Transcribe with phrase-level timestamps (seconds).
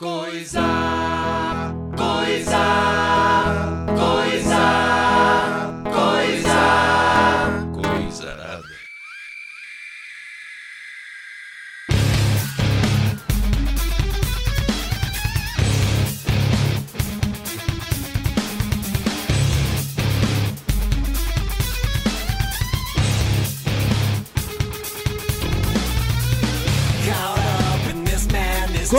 [0.00, 0.99] Coisa,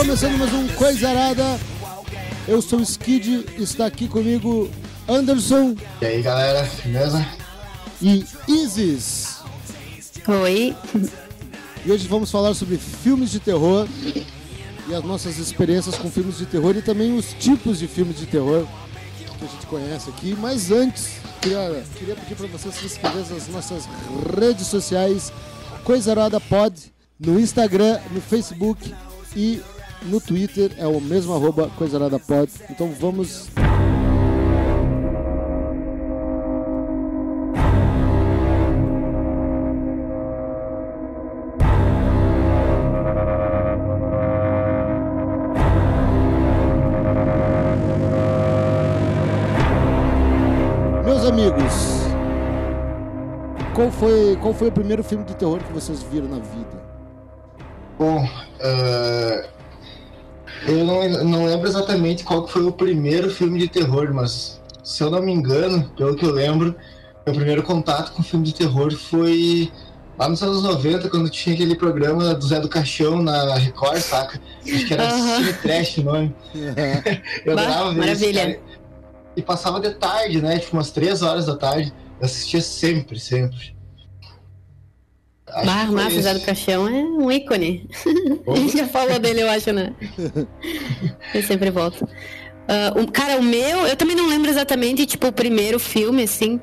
[0.02, 1.60] Começando mais um Coisa Arada.
[2.48, 4.68] Eu sou o Skid, está aqui comigo
[5.08, 7.24] Anderson E aí galera, beleza?
[8.02, 9.36] e Isis.
[10.26, 10.74] Oi.
[11.86, 13.86] E hoje vamos falar sobre filmes de terror
[14.88, 18.26] e as nossas experiências com filmes de terror e também os tipos de filmes de
[18.26, 18.66] terror
[19.38, 20.36] que a gente conhece aqui.
[20.36, 23.84] Mas antes, queria, queria pedir para vocês se inscreverem nas nossas
[24.36, 25.32] redes sociais
[25.84, 28.92] Coisa Arada Pod, no Instagram, no Facebook
[29.36, 29.62] e
[30.04, 32.50] no Twitter é o mesmo arroba Coisa Arada Pod.
[32.70, 33.50] Então vamos
[51.42, 52.02] amigos,
[53.74, 56.82] qual foi, qual foi o primeiro filme de terror que vocês viram na vida?
[57.98, 58.24] Bom,
[58.60, 59.48] eh,
[60.66, 65.10] eu não, não lembro exatamente qual foi o primeiro filme de terror, mas se eu
[65.10, 66.74] não me engano, pelo que eu lembro,
[67.26, 69.70] meu primeiro contato com filme de terror foi
[70.18, 74.40] lá nos anos 90, quando tinha aquele programa do Zé do Caixão na Record, saca?
[74.64, 75.36] Acho que era Aham.
[75.38, 76.34] Cine Trash o nome.
[77.46, 78.40] Eu Bah, adorava ver isso, maravilha.
[78.46, 78.60] cara.
[79.36, 80.58] E passava de tarde, né?
[80.58, 81.92] Tipo umas 3 horas da tarde.
[82.20, 83.74] Eu assistia sempre, sempre.
[85.98, 86.34] Acho que esse.
[86.40, 87.88] do Caixão é um ícone.
[88.48, 89.92] A gente já falou dele, eu acho, né?
[91.34, 92.06] Eu sempre volto.
[93.00, 96.60] O- cara, o meu, eu também não lembro exatamente, tipo, o primeiro filme, assim.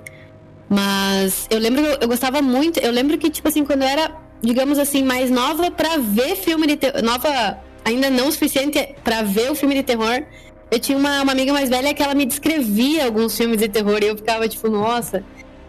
[0.68, 2.80] Mas eu lembro, eu gostava muito.
[2.80, 4.12] Eu lembro que, tipo assim, quando eu era,
[4.42, 7.02] digamos assim, mais nova pra ver filme de terror.
[7.04, 10.24] Nova, ainda não o suficiente pra ver o filme de terror.
[10.72, 14.00] Eu tinha uma, uma amiga mais velha que ela me descrevia alguns filmes de terror
[14.04, 15.24] e eu ficava, tipo, nossa.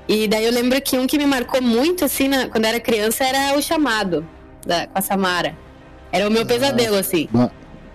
[0.08, 2.80] E daí eu lembro que um que me marcou muito, assim, na- quando eu era
[2.80, 4.26] criança, era O Chamado,
[4.66, 5.56] da, com a Samara.
[6.12, 7.28] Era o meu pesadelo, assim.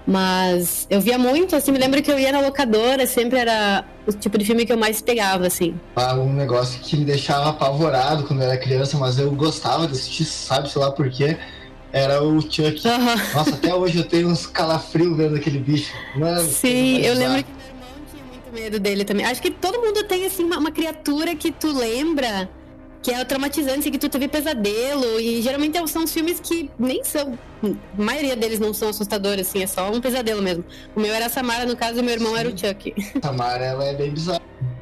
[0.08, 4.12] Mas eu via muito, assim, me lembro que eu ia na locadora, sempre era o
[4.14, 5.76] tipo de filme que eu mais pegava, assim.
[5.96, 9.94] Ah, um negócio que me deixava apavorado quando eu era criança, mas eu gostava de
[9.94, 11.38] assistir, sabe, sei lá por quê,
[11.92, 12.88] era o Chuck.
[12.88, 13.16] Aham.
[13.34, 15.92] Nossa, até hoje eu tenho uns calafrios vendo aquele bicho.
[16.16, 17.44] Mano, Sim, coisa eu lembro
[18.56, 19.26] medo dele também.
[19.26, 22.50] Acho que todo mundo tem, assim, uma, uma criatura que tu lembra
[23.04, 25.20] que é traumatizante, que tu teve pesadelo.
[25.20, 27.38] E geralmente são os filmes que nem são.
[27.64, 30.66] A maioria deles não são assustadores, assim, é só um pesadelo mesmo.
[30.96, 32.94] O meu era a Samara, no caso, e o meu irmão era o Chuck.
[33.22, 34.42] Tamara, ela é bem bizarra.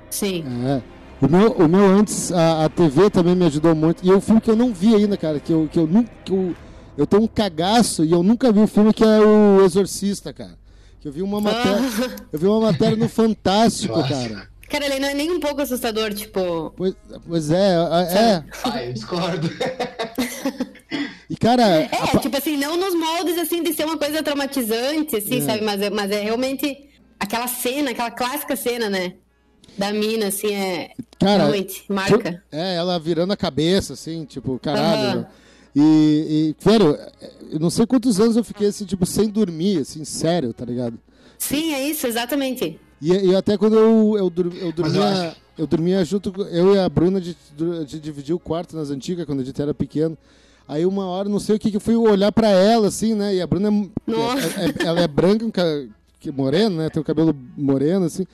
[0.10, 0.46] Sim.
[0.66, 0.82] é.
[1.22, 4.06] O meu, o meu antes, a, a TV também me ajudou muito.
[4.06, 6.10] E é um filme que eu não vi ainda, cara, que eu, que eu nunca.
[6.24, 6.56] que eu,
[6.98, 10.63] eu tenho um cagaço e eu nunca vi o filme que é o Exorcista, cara.
[11.04, 12.16] Que eu vi uma matéria.
[12.32, 14.08] Eu vi uma matéria no Fantástico, Nossa.
[14.08, 14.48] cara.
[14.70, 16.72] Cara, ele não é nem um pouco assustador, tipo.
[16.78, 16.96] Pois,
[17.28, 18.44] pois é, é.
[18.64, 19.50] Ah, eu discordo.
[21.30, 21.64] E, cara.
[21.64, 25.40] É, a pa- tipo assim, não nos moldes assim de ser uma coisa traumatizante, assim,
[25.40, 25.42] É.
[25.42, 25.62] sabe?
[25.64, 29.14] Mas é, mas é realmente aquela cena, aquela clássica cena, né?
[29.78, 30.92] Da mina, assim, é.
[31.20, 32.44] Cara, realmente, marca.
[32.52, 35.26] É, ela virando a cabeça, assim, tipo, caralho.
[35.76, 36.98] E, e, velho,
[37.52, 40.98] eu não sei quantos anos eu fiquei, assim, tipo, sem dormir, assim, sério, tá ligado?
[41.38, 42.80] Sim, é isso, exatamente.
[43.02, 46.80] E, e até quando eu, eu, dur- eu dormia, eu dormia junto, com- eu e
[46.80, 47.36] a Bruna, de,
[47.88, 50.18] de dividir o quarto nas antigas, quando a gente era pequeno.
[50.68, 53.36] Aí uma hora, não sei o que, que eu fui olhar pra ela, assim, né?
[53.36, 54.62] E a Bruna, é- Nossa.
[54.62, 55.90] é- é- ela é branca,
[56.34, 56.90] moreno, né?
[56.90, 58.26] Tem o cabelo moreno, assim.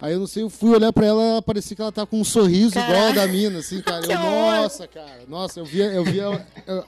[0.00, 2.20] Aí eu não sei, eu fui olhar pra ela, ela parecia que ela tava com
[2.20, 3.06] um sorriso igual Caraca.
[3.08, 4.04] ao da mina, assim, cara.
[4.10, 6.84] Eu, nossa, cara, nossa, eu via, eu via, eu,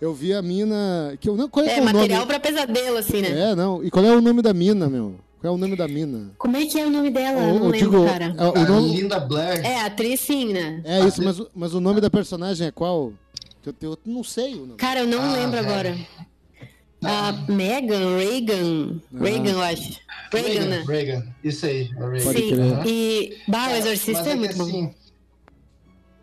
[0.00, 2.26] eu vi a mina, que eu não qual é, que É, é o material nome?
[2.26, 3.50] pra pesadelo, assim, né?
[3.50, 3.82] É, não.
[3.84, 5.16] E qual é o nome da mina, meu?
[5.40, 6.32] Qual é o nome da mina?
[6.38, 7.40] Como é que é o nome dela?
[7.42, 8.34] Eu- Eu não eu lembro, digo, cara.
[8.36, 9.64] é, o A nome, Linda Blair.
[9.66, 10.80] É, atriz sim, né?
[10.84, 13.12] é isso, mas, o- mas o nome da personagem é qual?
[13.64, 14.76] Eu, eu não sei o nome.
[14.76, 15.60] Cara, eu não Ah, lembro é.
[15.60, 15.96] agora.
[17.04, 19.00] A Megan, Reagan.
[19.14, 20.00] Reagan, eu acho.
[20.32, 20.84] Reagan, né?
[20.86, 21.26] Reagan.
[21.44, 22.20] Isso aí, Reagan.
[22.32, 22.82] Sim.
[22.86, 23.38] E.
[23.46, 24.64] Bah, o Exorcista mas é que, muito bom.
[24.64, 24.94] assim,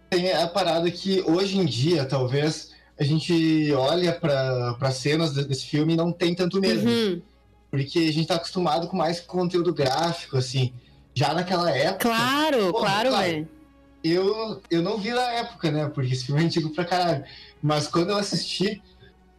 [0.09, 5.65] Tem a parada que hoje em dia, talvez, a gente olha pra cenas de- desse
[5.65, 6.87] filme e não tem tanto medo.
[6.87, 7.21] Uhum.
[7.71, 10.73] Porque a gente tá acostumado com mais conteúdo gráfico, assim.
[11.13, 12.09] Já naquela época.
[12.09, 13.25] Claro, Pô, claro, claro.
[13.27, 13.49] velho.
[14.03, 15.89] Eu, eu não vi na época, né?
[15.93, 17.23] Porque esse filme é antigo pra caralho.
[17.61, 18.81] Mas quando eu assisti,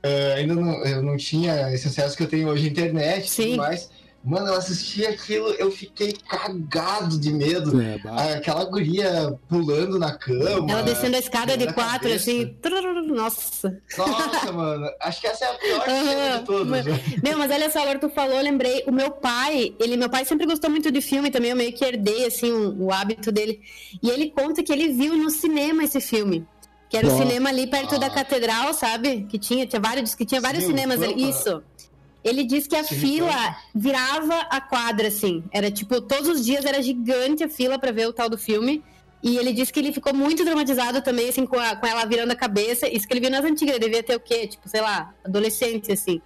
[0.06, 3.30] eh, ainda não, eu não tinha esse acesso que eu tenho hoje à internet e
[3.30, 3.44] Sim.
[3.50, 3.90] tudo mais.
[4.24, 7.80] Mano, eu assisti aquilo, eu fiquei cagado de medo.
[7.80, 8.34] É, bah.
[8.34, 10.68] Aquela guria pulando na cama.
[10.68, 12.28] Ela descendo a escada de quatro, cabeça.
[12.32, 12.56] assim.
[13.06, 13.80] Nossa.
[13.96, 16.00] Nossa, mano, acho que essa é a pior cena
[16.32, 16.66] Aham, de todas.
[16.66, 17.00] mas- né?
[17.22, 20.24] Meu, mas olha só, agora tu falou, eu lembrei, o meu pai, ele, meu pai
[20.24, 23.60] sempre gostou muito de filme também, eu meio que herdei, assim, o, o hábito dele.
[24.02, 26.44] E ele conta que ele viu no cinema esse filme.
[26.88, 27.98] Que era o cinema ali perto Ah.
[27.98, 29.26] da catedral, sabe?
[29.28, 31.28] Que tinha, tinha vários, que tinha vários Sim, cinemas ali.
[31.30, 31.62] Isso.
[32.22, 35.44] Ele disse que a Sim, fila virava a quadra, assim.
[35.52, 38.82] Era tipo, todos os dias era gigante a fila pra ver o tal do filme.
[39.22, 42.30] E ele disse que ele ficou muito traumatizado também, assim, com, a- com ela virando
[42.32, 42.86] a cabeça.
[42.88, 44.46] Isso que ele viu nas antigas, ele devia ter o quê?
[44.46, 46.20] Tipo, sei lá, adolescente, assim.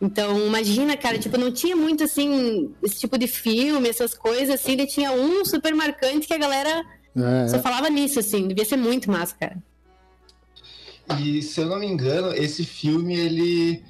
[0.00, 4.72] Então, imagina, cara, tipo, não tinha muito, assim, esse tipo de filme, essas coisas, assim.
[4.72, 6.84] Ele tinha um super marcante que a galera
[7.16, 8.48] É, só falava nisso, assim.
[8.48, 9.56] Devia ser muito massa, cara.
[11.20, 13.82] E se eu não me engano, esse filme, ele.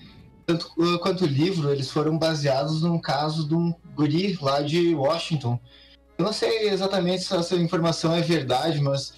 [0.44, 4.94] Tanto uh, quanto o livro, eles foram baseados num caso de um guri lá de
[4.94, 5.58] Washington.
[6.18, 9.14] Eu não sei exatamente se essa informação é verdade, mas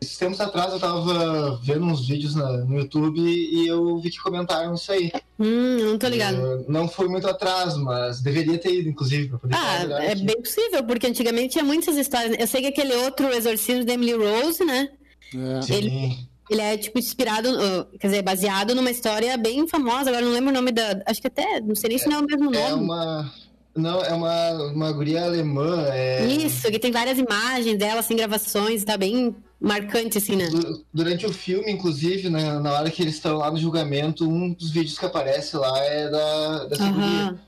[0.00, 4.18] esses tempos atrás eu tava vendo uns vídeos na- no YouTube e eu vi que
[4.20, 5.10] comentaram isso aí.
[5.38, 6.36] Hum, eu não tô ligado.
[6.36, 10.24] Uh, não foi muito atrás, mas deveria ter ido, inclusive, pra poder Ah, é aqui.
[10.24, 12.36] bem possível, porque antigamente tinha muitas histórias.
[12.38, 14.90] Eu sei que aquele outro exorcismo da Emily Rose, né?
[15.34, 15.62] é.
[15.62, 16.28] Sim.
[16.48, 20.10] Ele é, tipo, inspirado, uh, quer dizer, baseado numa história bem famosa.
[20.10, 21.02] Agora eu não lembro o nome da.
[21.06, 22.56] Acho que até, não sei nem se não é o mesmo nome.
[22.56, 23.32] É uma.
[23.74, 25.84] Não, é uma, uma guria alemã.
[25.90, 26.24] É...
[26.26, 30.48] Isso, que tem várias imagens dela, assim, gravações, tá bem marcante, assim, né?
[30.48, 34.50] Du- Durante o filme, inclusive, né, na hora que eles estão lá no julgamento, um
[34.54, 37.38] dos vídeos que aparece lá é da, dessa guria.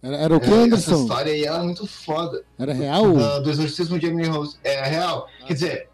[0.00, 1.02] Era, era o que, É, essa Anderson?
[1.02, 2.44] história aí ela é muito foda.
[2.56, 3.12] Era real?
[3.14, 4.56] Da- do exorcismo de Emily Rose.
[4.62, 5.28] É real.
[5.44, 5.88] Quer dizer, é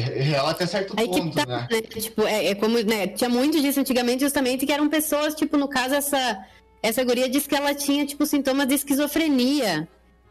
[0.00, 1.68] real até certo Aí ponto, tá, né?
[1.70, 1.80] né?
[1.80, 3.06] Tipo, é, é como, né?
[3.08, 6.38] Tinha muito disso antigamente, justamente, que eram pessoas, tipo, no caso, essa,
[6.82, 9.88] essa guria disse que ela tinha, tipo, sintomas de esquizofrenia.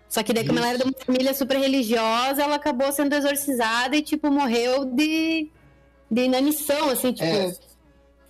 [0.07, 3.95] Só que daí, como ela era de uma família super religiosa, ela acabou sendo exorcizada
[3.95, 5.49] e, tipo, morreu de,
[6.11, 7.51] de inanição, assim, tipo, É.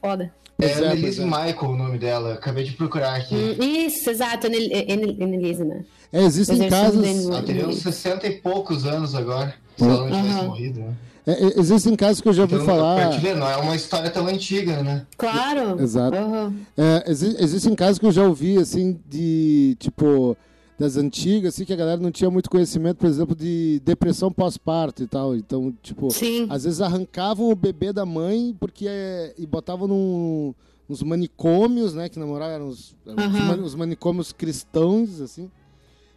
[0.01, 0.33] foda.
[0.57, 1.25] É Pois é, Annelise é.
[1.25, 2.33] Michael o nome dela.
[2.35, 3.35] Acabei de procurar aqui.
[3.35, 5.83] Hum, Isso, exato, Annelise, né?
[6.13, 7.27] É, existem casos.
[7.27, 9.53] Ela teria uns 60 e poucos anos agora.
[9.75, 10.95] Se ela não tivesse morrido, né?
[11.27, 13.19] É, é, existem casos que eu já ouvi Então, falar.
[13.35, 15.05] não é uma história tão antiga, né?
[15.17, 15.81] Claro.
[15.81, 16.15] Exato.
[16.17, 16.53] Aham.
[16.77, 20.37] É, exi- existem casos que eu já ouvi, assim, de, tipo,
[20.77, 25.01] das antigas, assim, que a galera não tinha muito conhecimento, por exemplo, de depressão pós-parto
[25.03, 25.35] e tal.
[25.35, 26.47] Então, tipo, Sim.
[26.49, 30.53] às vezes arrancavam o bebê da mãe porque é, e botavam num,
[30.87, 35.49] nos manicômios, né, que namoravam eram os, eram os mani- os manicômios cristãos, assim.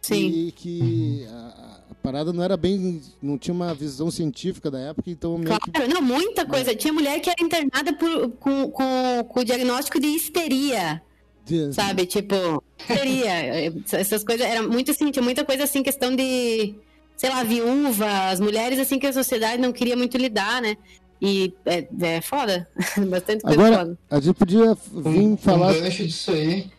[0.01, 0.27] Sim.
[0.27, 5.37] E que a parada não era bem, não tinha uma visão científica da época, então
[5.37, 5.71] meio que...
[5.71, 6.73] Claro, não, muita coisa.
[6.75, 11.01] Tinha mulher que era internada por- com, com, com o diagnóstico de histeria,
[11.45, 12.05] de- sabe?
[12.05, 13.73] Tipo, histeria.
[13.93, 14.45] Essas coisas.
[14.45, 16.75] Era muito assim, tinha muita coisa assim, questão de,
[17.17, 20.75] sei lá, viúva, as mulheres assim que a sociedade não queria muito lidar, né?
[21.21, 22.67] E é, é foda.
[23.09, 23.97] Bastante coisa Agora, foda.
[24.09, 25.73] a gente podia Um, vir falar...
[25.73, 26.71] um gancho disso aí.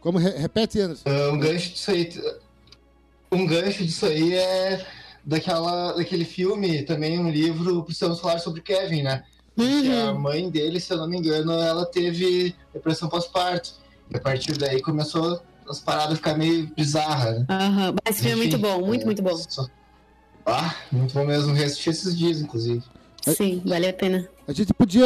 [0.00, 1.08] Como, re- repete, Anderson.
[1.08, 2.08] Uh, um gancho disso aí.
[3.30, 4.84] Um gancho disso aí é
[5.24, 9.22] daquela, daquele filme, também um livro, precisamos falar sobre Kevin, né?
[9.56, 10.20] Que a Uhum.
[10.20, 13.70] mãe dele, se eu não me engano, ela teve depressão pós-parto.
[14.10, 17.46] E a partir daí começou as paradas a ficar meio bizarras, né?
[17.50, 17.94] Aham.
[18.06, 19.36] Mas esse filme é muito bom, muito, é, muito bom.
[19.36, 19.66] só-
[20.46, 21.52] Ah, muito bom mesmo.
[21.52, 22.82] Reassisti esses dias, inclusive.
[23.26, 24.26] Sim, vale a pena.
[24.46, 25.04] A gente podia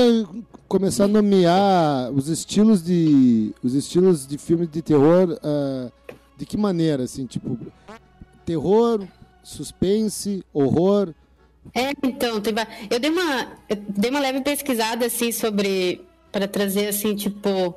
[0.68, 5.90] começar a nomear os estilos de os estilos de filme de terror ah,
[6.36, 7.58] de que maneira assim tipo
[8.52, 9.06] terror
[9.42, 11.14] suspense horror
[11.74, 12.42] É, então,
[12.90, 17.74] eu dei uma eu dei uma leve pesquisada assim sobre para trazer assim, tipo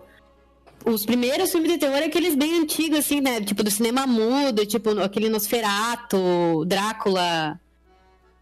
[0.85, 3.41] os primeiros filmes de terror é aqueles bem antigos assim, né?
[3.41, 7.59] Tipo do cinema mudo, tipo aquele Nosferatu, Drácula.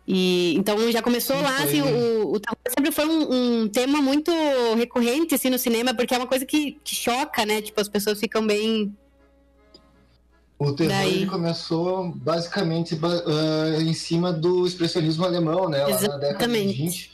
[0.06, 1.92] E então já começou Sim, lá foi, assim, né?
[1.92, 4.30] o, o terror sempre foi um, um tema muito
[4.76, 7.62] recorrente assim no cinema, porque é uma coisa que, que choca, né?
[7.62, 8.94] Tipo as pessoas ficam bem
[10.64, 11.16] O terror Daí.
[11.18, 15.84] ele começou basicamente ba- ah, em cima do expressionismo alemão, né?
[15.86, 16.74] Lá na década de Exatamente.
[16.78, 17.12] 20.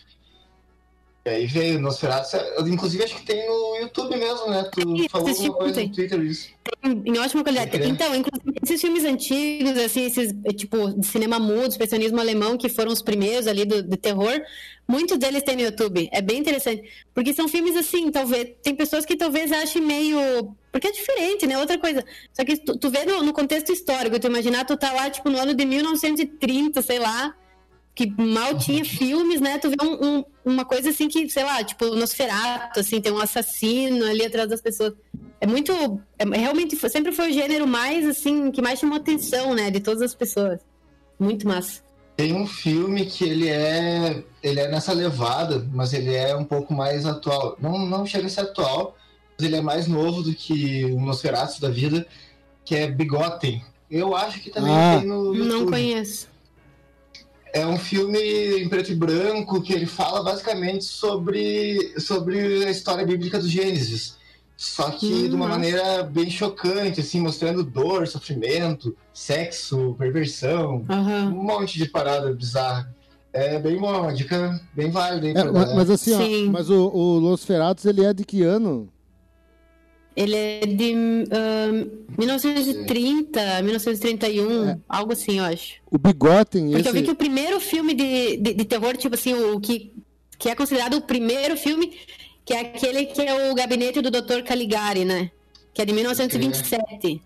[1.26, 2.38] E aí veio Nosferatu.
[2.68, 4.64] Inclusive, acho que tem no YouTube mesmo, né?
[4.72, 5.88] Tu falou alguma coisa ontem.
[5.88, 6.50] no Twitter disso.
[6.84, 7.72] em ótima qualidade.
[7.72, 7.88] Crer.
[7.88, 12.70] Então, inclusive, esses filmes antigos, assim, esses, eh, tipo, de cinema mudo, expressionismo alemão, que
[12.70, 14.42] foram os primeiros ali do, de terror,
[14.88, 16.10] muitos deles tem no YouTube.
[16.12, 16.84] É bem interessante.
[17.14, 18.56] Porque são filmes assim, talvez.
[18.62, 20.56] Tem pessoas que talvez achem meio.
[20.72, 21.58] Porque é diferente, né?
[21.58, 22.04] Outra coisa.
[22.34, 25.30] Só que tu, tu vê no, no contexto histórico, tu imaginar, tu tá lá, tipo,
[25.30, 27.36] no ano de 1930, sei lá.
[28.00, 29.58] Que mal tinha filmes, né?
[29.58, 33.20] Tu vê um, um, uma coisa assim que, sei lá, tipo, Nosferatu, assim, tem um
[33.20, 34.94] assassino ali atrás das pessoas.
[35.42, 35.74] É muito.
[36.18, 39.70] É, realmente sempre foi o gênero mais, assim, que mais chamou atenção, né?
[39.70, 40.62] De todas as pessoas.
[41.20, 41.82] Muito massa.
[42.16, 44.24] Tem um filme que ele é.
[44.42, 47.58] Ele é nessa levada, mas ele é um pouco mais atual.
[47.60, 48.96] Não, não chega a ser atual,
[49.38, 52.08] mas ele é mais novo do que o Nosferatu da vida,
[52.64, 53.62] que é Bigotem.
[53.92, 55.00] Eu acho que também Ah.
[55.00, 55.50] tem no YouTube.
[55.50, 56.29] Não conheço.
[57.54, 58.20] É um filme
[58.62, 64.18] em preto e branco que ele fala basicamente sobre, sobre a história bíblica do Gênesis.
[64.56, 65.60] Só que Hum, de uma nossa.
[65.60, 71.30] maneira bem chocante, assim, mostrando dor, sofrimento, sexo, perversão, Aham.
[71.34, 72.94] um monte de parada bizarra.
[73.32, 75.76] É bem bom, uma dica bem válida É, pra ma- galera.
[75.76, 78.90] mas assim, ó, mas o, o Los Feratos, ele é de que ano?
[80.20, 80.94] Ele é de
[81.32, 85.76] ahn, 1930, 1931, algo assim, eu acho.
[85.90, 87.06] O Bigotem, Porque eu vi esse...
[87.06, 89.94] que o primeiro filme de, de, de terror, tipo assim, o que,
[90.38, 91.98] que é considerado o primeiro filme,
[92.44, 94.44] que é aquele que é o gabinete do Dr.
[94.46, 95.32] Caligari, né?
[95.74, 97.22] Que é de 1927.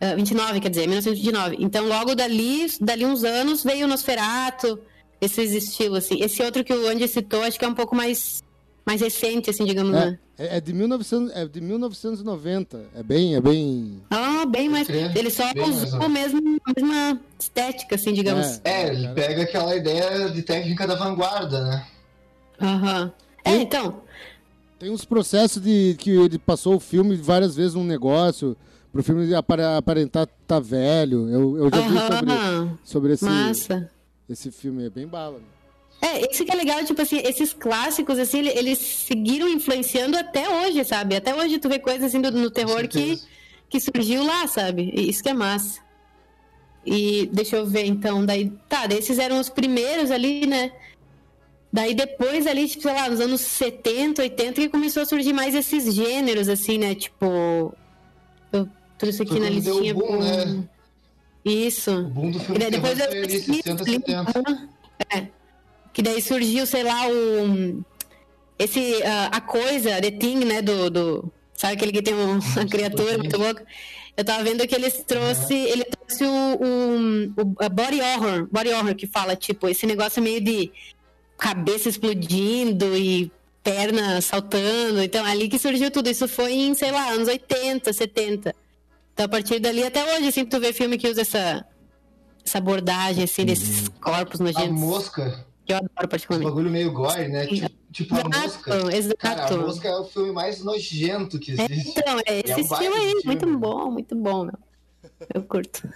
[0.00, 1.56] Ah, 29, quer dizer, 1929.
[1.58, 4.78] Então, logo dali, dali uns anos, veio o Nosferatu,
[5.20, 6.22] esses estilos, assim.
[6.22, 8.44] Esse outro que o Andy citou, acho que é um pouco mais,
[8.88, 10.18] mais recente, assim, digamos, É, né?
[10.38, 12.86] é, é de 1900, é de 1990.
[12.94, 14.02] É bem, é bem...
[14.10, 14.86] Ah, bem mais.
[14.86, 18.62] crer, Ele só bem mais usou mesmo, a mesma estética, assim, digamos.
[18.64, 18.84] É.
[18.84, 21.86] É, ele pega aquela ideia de técnica da vanguarda, né?
[22.62, 23.12] Aham.
[23.44, 24.00] É, então.
[24.78, 28.56] Tem uns processos de que ele passou o filme várias vezes num negócio,
[28.90, 31.28] pro filme apare- aparentar tá velho.
[31.28, 33.90] Eu, eu já vi sobre, sobre esse, Massa.
[34.30, 35.40] esse filme, é bem bala.
[36.00, 40.48] É, isso que é legal, tipo assim, esses clássicos, assim, ele- eles seguiram influenciando até
[40.48, 41.16] hoje, sabe?
[41.16, 43.18] Até hoje tu vê coisas assim do, no terror que,
[43.68, 44.92] que surgiu lá, sabe?
[44.94, 45.80] E Isso que é massa.
[46.86, 50.70] E deixa eu ver, então, daí, tá, daí esses eram os primeiros ali, né?
[51.72, 55.54] Daí depois ali, tipo, sei lá, nos anos 70, 80, que começou a surgir mais
[55.54, 56.94] esses gêneros, assim, né?
[56.94, 57.74] Tipo,
[58.52, 59.92] eu trouxe aqui Foi na listinha.
[59.92, 60.64] boom, né?
[61.44, 61.90] Isso.
[61.90, 64.32] O boom do E filme daí de depois eu foi ali, 60, 70.
[65.14, 65.37] É.
[65.92, 67.82] Que daí surgiu, sei lá, o.
[68.58, 69.02] Esse.
[69.04, 70.62] ah, a coisa, The Thing, né?
[70.62, 70.90] Do.
[70.90, 73.64] do sabe aquele que tem um- uma criatura muito louca?
[74.16, 75.54] Eu tava vendo que eles trouxe.
[75.54, 78.48] Ele trouxe o, o, o a body horror.
[78.50, 80.70] Body horror que fala, tipo, esse negócio meio de
[81.36, 83.30] cabeça explodindo e
[83.62, 85.00] perna saltando.
[85.02, 86.08] Então, ali que surgiu tudo.
[86.10, 88.54] Isso foi em, sei lá, anos 80, 70.
[89.14, 91.64] Então, a partir dali até hoje, assim, tu vê filme que usa essa,
[92.44, 94.80] essa abordagem, assim, desses corpos A nojentos.
[94.80, 96.50] Mosca, Que eu adoro um particularmente.
[96.50, 97.46] bagulho meio gore, né?
[97.46, 98.96] Tipo, tipo a Mosca.
[98.96, 99.16] Exato.
[99.18, 101.90] Cara, a Mosca é o filme mais nojento que existe.
[101.90, 103.22] Então, é É esse um estilo aí, filme.
[103.24, 104.58] muito bom, muito bom, meu.
[105.34, 105.88] Eu curto.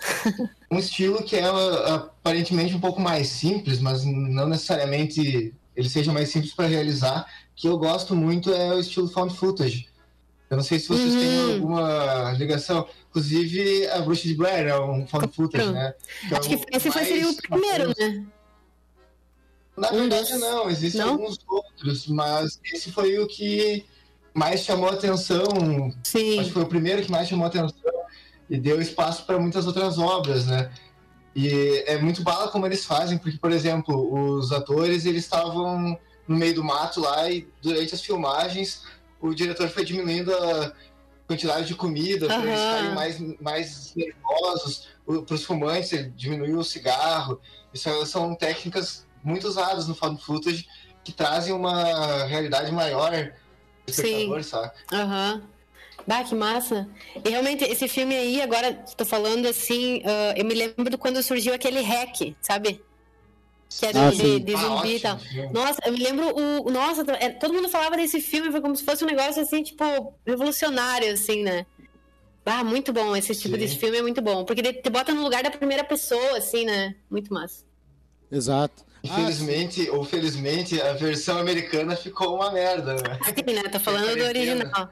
[0.70, 6.12] Um estilo que é uh, aparentemente um pouco mais simples, mas não necessariamente ele seja
[6.12, 9.88] mais simples para realizar, que eu gosto muito é o estilo found footage.
[10.50, 11.54] Eu não sei se vocês têm Uhum.
[11.54, 12.86] alguma ligação.
[13.08, 15.94] Inclusive, a Bruxa de Blair é um found footage, né?
[16.28, 18.24] Que é Acho que esse foi seria o primeiro, né?
[19.82, 20.70] Na Um verdade, dos- não.
[20.70, 21.08] Existem Não?
[21.10, 23.84] alguns outros, mas esse foi o que
[24.32, 25.42] mais chamou atenção.
[25.42, 26.44] Acho Sim.
[26.44, 27.74] que foi o primeiro que mais chamou atenção
[28.48, 30.70] e deu espaço para muitas outras obras, né?
[31.34, 35.98] E é muito bala como eles fazem, porque, por exemplo, os atores eles estavam
[36.28, 38.84] no meio do mato lá e durante as filmagens
[39.20, 40.72] o diretor foi diminuindo a
[41.26, 44.88] quantidade de comida para eles ficarem mais, mais nervosos.
[45.26, 47.40] Para os fumantes, ele diminuiu o cigarro.
[47.74, 50.66] Isso são técnicas muito usadas no found footage
[51.04, 53.10] que trazem uma realidade maior
[53.86, 54.72] do espectador, sabe?
[54.92, 55.42] Aham.
[56.06, 56.88] Bah, que massa.
[57.24, 61.54] E realmente, esse filme aí, agora, tô falando assim, ah, eu me lembro quando surgiu
[61.54, 62.82] aquele hack, sabe?
[63.78, 65.52] Que era Ah, de, de Ah, zumbi e ótimo tal.
[65.52, 66.70] Nossa, eu me lembro o.
[66.70, 69.84] Nossa, é, todo mundo falava desse filme, foi como se fosse um negócio assim, tipo,
[70.26, 71.64] revolucionário, assim, né?
[72.44, 73.14] Ah, muito bom.
[73.16, 73.60] Esse tipo Sim.
[73.66, 74.44] de filme é muito bom.
[74.44, 76.94] Porque ele te bota no lugar da primeira pessoa, assim, né?
[77.10, 77.64] Muito massa.
[78.30, 78.84] Exato.
[79.04, 83.18] Ah, Infelizmente ou felizmente, a versão americana ficou uma merda, né?
[83.34, 83.62] Sim, né?
[83.64, 84.88] Tô falando do original.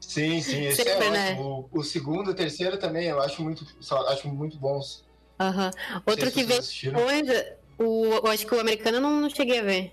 [0.00, 1.30] Sim, sim, esse Sempre, é né?
[1.32, 1.68] ótimo.
[1.72, 3.64] O, o segundo e o terceiro também eu acho muito,
[4.08, 5.04] acho muito bons.
[5.38, 5.70] Aham.
[6.04, 7.44] Outro que veio depois,
[7.78, 9.92] o, eu acho que o americano eu não, não cheguei a ver.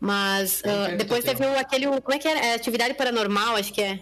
[0.00, 1.86] Mas ah, quero depois teve o, aquele.
[1.86, 2.40] Como é que era?
[2.40, 4.00] É Atividade Paranormal, acho que é.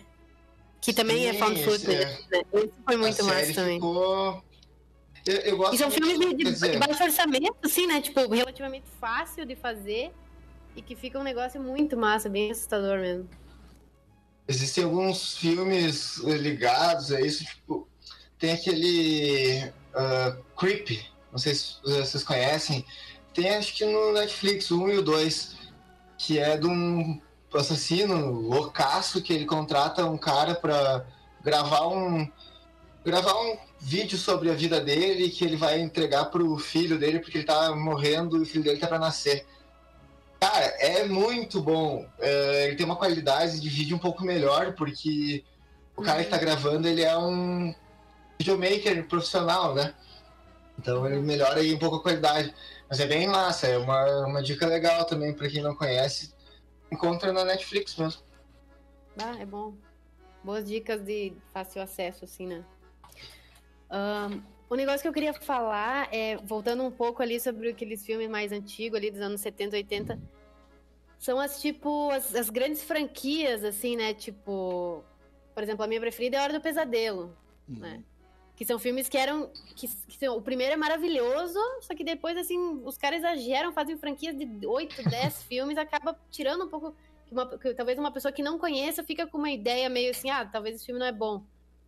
[0.80, 2.02] Que também é Sim, found esse footage.
[2.02, 2.04] é.
[2.04, 2.42] né?
[2.54, 3.74] Esse foi muito massa também.
[3.76, 4.42] ficou.
[5.26, 8.00] Eu, eu gosto E são filmes de, de- dizer, de baixo orçamento, assim, né?
[8.00, 10.12] Tipo, relativamente fácil de fazer.
[10.74, 13.28] E que fica um negócio muito massa, bem assustador mesmo.
[14.48, 17.86] Existem alguns filmes ligados a isso, tipo,
[18.38, 20.98] tem aquele ah, Creep,
[21.30, 22.84] não sei se vocês conhecem,
[23.32, 25.56] tem acho que no Netflix, o 1 e o 2,
[26.18, 27.20] que é de um
[27.54, 31.06] assassino loucaço que ele contrata um cara pra
[31.42, 32.28] gravar um
[33.04, 37.38] gravar um vídeo sobre a vida dele que ele vai entregar pro filho dele porque
[37.38, 39.44] ele tá morrendo e o filho dele tá pra nascer.
[40.40, 42.06] Cara, é muito bom.
[42.20, 45.44] É, ele tem uma qualidade de vídeo um pouco melhor porque
[45.96, 47.74] o cara que tá gravando ele é um
[48.38, 49.92] videomaker profissional, né?
[50.78, 52.54] Então ele melhora aí um pouco a qualidade.
[52.88, 56.32] Mas é bem massa, é uma, uma dica legal também pra quem não conhece.
[56.90, 58.22] Encontra na Netflix mesmo.
[59.18, 59.74] Ah, é bom.
[60.44, 62.64] Boas dicas de fácil acesso, assim, né?
[63.92, 68.30] Um, o negócio que eu queria falar é, voltando um pouco ali sobre aqueles filmes
[68.30, 70.18] mais antigos, ali dos anos 70, 80,
[71.18, 74.14] são as, tipo, as, as grandes franquias, assim, né?
[74.14, 75.04] Tipo,
[75.54, 77.36] por exemplo, a minha preferida é A Hora do Pesadelo,
[77.68, 78.02] né?
[78.56, 79.50] Que são filmes que eram.
[79.76, 83.98] Que, que são, o primeiro é maravilhoso, só que depois, assim, os caras exageram, fazem
[83.98, 86.94] franquias de 8, 10 filmes, acaba tirando um pouco.
[87.30, 90.44] Uma, que talvez uma pessoa que não conheça fica com uma ideia meio assim, ah,
[90.44, 91.42] talvez esse filme não é bom.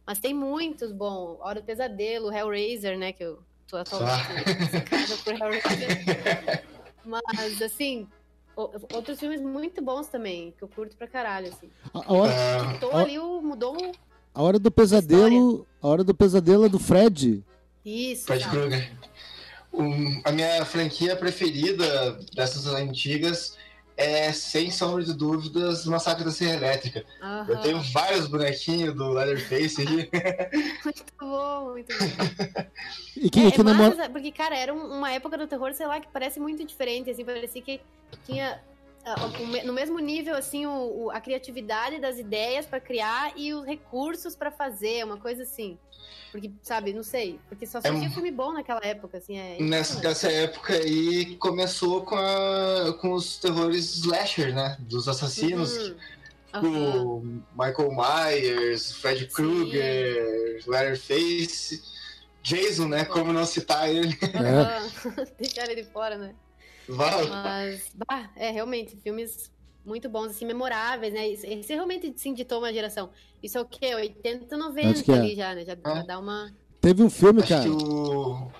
[0.06, 1.38] Mas tem muitos bons.
[1.40, 3.12] Hora do Pesadelo, Hellraiser, né?
[3.12, 6.64] Que eu tô atualmente secada por Hellraiser.
[7.04, 8.06] Mas, assim,
[8.56, 11.70] outros filmes muito bons também, que eu curto pra caralho, assim.
[11.92, 12.96] A, a hora, Ah, Tô Ó.
[12.98, 13.92] ali, o- mudou um-
[14.34, 15.66] a hora do pesadelo.
[15.82, 17.42] A hora do pesadelo é do Fred.
[17.84, 18.48] isso, Fred?
[18.48, 18.92] Krueger.
[19.72, 23.56] Um, a minha franquia preferida dessas antigas
[23.96, 27.04] é, sem sombra de dúvidas, Massacre da Serra Elétrica.
[27.22, 27.46] Aham.
[27.48, 30.10] Eu tenho vários bonequinhos do Leatherface aqui.
[30.84, 32.64] Muito bom, muito bom.
[33.16, 33.96] E que, É, que é namora.
[33.96, 37.10] massa, porque, cara, era um- uma época do terror, sei lá, que parece muito diferente,
[37.10, 37.80] assim, parecia que
[38.26, 38.60] tinha
[39.64, 44.34] no mesmo nível, assim, o, o- a criatividade das ideias pra criar e os recursos
[44.34, 45.78] pra fazer, uma coisa assim.
[46.32, 49.56] Porque, sabe, não sei, porque só É tinha um- filme bom naquela época, assim, é...
[49.60, 54.76] Nessa, nessa época aí começou com, a- com os terrores slasher, né?
[54.80, 55.76] Dos assassinos.
[55.76, 55.96] Uhum.
[56.54, 57.04] Aham.
[57.04, 57.20] O
[57.56, 59.26] Michael Myers, Fred.
[59.26, 61.82] Krueger, Leatherface,
[62.42, 63.04] Jason, né?
[63.04, 64.16] Como não citar ele.
[64.34, 64.88] Aham.
[65.38, 66.34] Deixar ele de fora, né?
[66.88, 67.26] Vai.
[67.28, 69.50] Mas, bah, é, realmente, filmes
[69.84, 71.28] muito bons, assim, memoráveis, né?
[71.28, 73.10] Isso- Esse realmente, sim, ditou uma geração.
[73.42, 73.94] Isso é o quê?
[73.94, 75.14] 80, 90 Acho que é.
[75.14, 75.64] ali já, né?
[75.64, 76.02] Já, já É.
[76.04, 76.52] dá uma...
[76.80, 77.62] Teve um filme, Acho cara.
[77.64, 78.50] que o,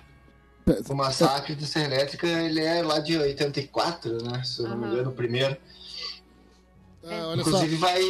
[0.89, 4.43] o Massacre da Serra Elétrica, ele é lá de 84, né?
[4.43, 5.55] Se eu não me engano, o primeiro.
[7.03, 7.49] Ah, olha só.
[7.49, 8.01] Inclusive vai,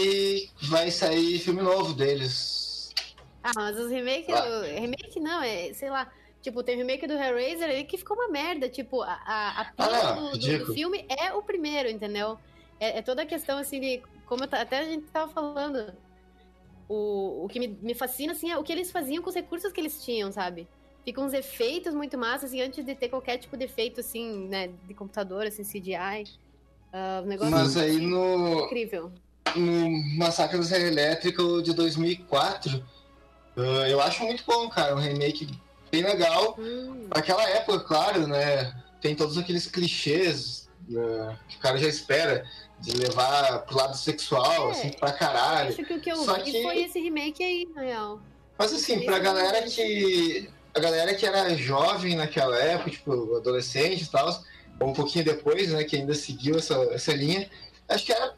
[0.70, 2.92] vai sair filme novo deles.
[3.44, 4.34] Ah, mas os remakes.
[4.34, 4.62] Ah.
[4.80, 6.10] Remake não, é, sei lá.
[6.46, 8.70] Tipo, tem o remake do Hellraiser aí que ficou uma merda.
[8.70, 12.38] Tipo, a, a, a Ah, do- do, filme é o primeiro, entendeu?
[12.80, 14.04] É, é toda a questão, assim, de.
[14.28, 15.92] Como eu até a gente tava falando.
[16.88, 19.72] O, o que me, me fascina, assim, é o que eles faziam com os recursos
[19.72, 20.68] que eles tinham, sabe?
[21.04, 24.68] Ficam uns efeitos muito massas, assim, antes de ter qualquer tipo de efeito, assim, né,
[24.68, 26.26] de computador, assim, CGI.
[26.94, 29.12] Ah, o negócio Mas aí no, incrível.
[29.56, 32.86] no Massacre da Serra Elétrica de 2004,
[33.58, 34.96] ah, eu acho muito bom, cara.
[34.96, 35.48] Um remake
[35.96, 36.56] bem legal.
[36.60, 38.74] Hum, Pra aquela época, claro, né?
[39.02, 42.46] Tem todos aqueles clichês né, que o cara já espera
[42.80, 44.72] de levar pro lado sexual, É.
[44.72, 45.70] assim, pra caralho.
[45.70, 48.20] acho que o que eu Só vi que- foi esse remake aí, na real.
[48.58, 50.50] Mas assim, pra galera que.
[50.74, 54.28] A galera que era jovem naquela época, tipo, adolescente e tal,
[54.80, 57.50] ou um pouquinho depois, né, que ainda seguiu essa, essa linha,
[57.88, 58.34] acho que era,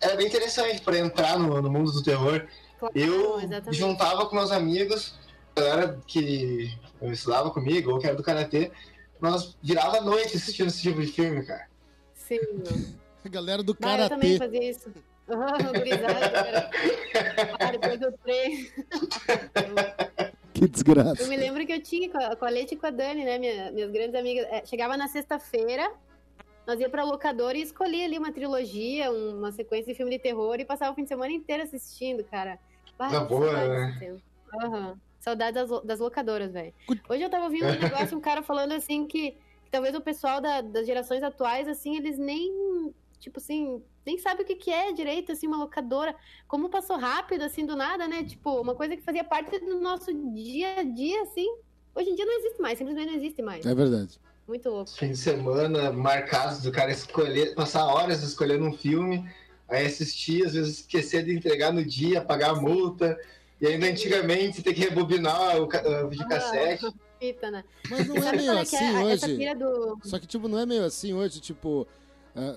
[0.00, 2.46] era bem interessante pra entrar no, no mundo do terror.
[2.80, 3.74] Claro, Eu exatamente.
[3.76, 5.14] juntava com meus amigos,
[5.56, 8.70] galera que eu estudava comigo, ou que era do Karatê,
[9.20, 11.66] nós virava a noite assistindo esse tipo de filme, cara.
[12.14, 12.38] Sim.
[13.24, 14.56] A galera do Mas eu também Karatê.
[14.58, 14.90] fazia isso.
[17.60, 18.68] Ah, depois do trem.
[20.52, 21.22] Que desgraça.
[21.22, 23.24] Eu me lembro que eu tinha com a, com a Leite e com a Dani,
[23.24, 23.38] né?
[23.38, 24.44] Minha, minhas grandes amigas.
[24.50, 25.90] É, chegava na sexta-feira,
[26.66, 30.18] nós ia pra locadora e escolhia ali uma trilogia, um- uma sequência de filme de
[30.18, 32.58] terror e passava o fim de semana inteiro assistindo, cara.
[32.98, 33.96] Ah, Na boa, né?
[34.00, 34.20] desse
[35.24, 35.42] tempo.
[35.42, 35.50] Aham.
[35.50, 36.72] Saudade das, das locadoras, velho.
[37.08, 39.32] Hoje eu tava ouvindo um negócio, um cara falando assim que,
[39.64, 44.42] que talvez o pessoal da- das gerações atuais, assim, eles nem, tipo assim, nem sabe
[44.42, 46.14] o que, que é direito, assim, uma locadora.
[46.48, 48.24] Como passou rápido, assim, do nada, né?
[48.24, 51.48] Tipo, uma coisa que fazia parte do nosso dia a dia, assim.
[51.94, 53.64] Hoje em dia não existe mais, simplesmente não existe mais.
[53.66, 54.18] É verdade.
[54.48, 54.90] Muito louco.
[54.90, 59.24] Fim de semana marcados do cara escolher, passar horas escolhendo um filme,
[59.68, 63.18] aí assistir, às vezes esquecer de entregar no dia, pagar a multa.
[63.62, 66.84] E ainda antigamente ter que rebobinar o, o videocassete.
[67.20, 67.62] Fita, né?
[67.88, 69.54] Mas não é meio é é assim a- essa hoje.
[69.54, 69.98] do...
[70.02, 71.86] Só que, tipo, não é meio assim hoje, tipo.
[72.34, 72.56] é,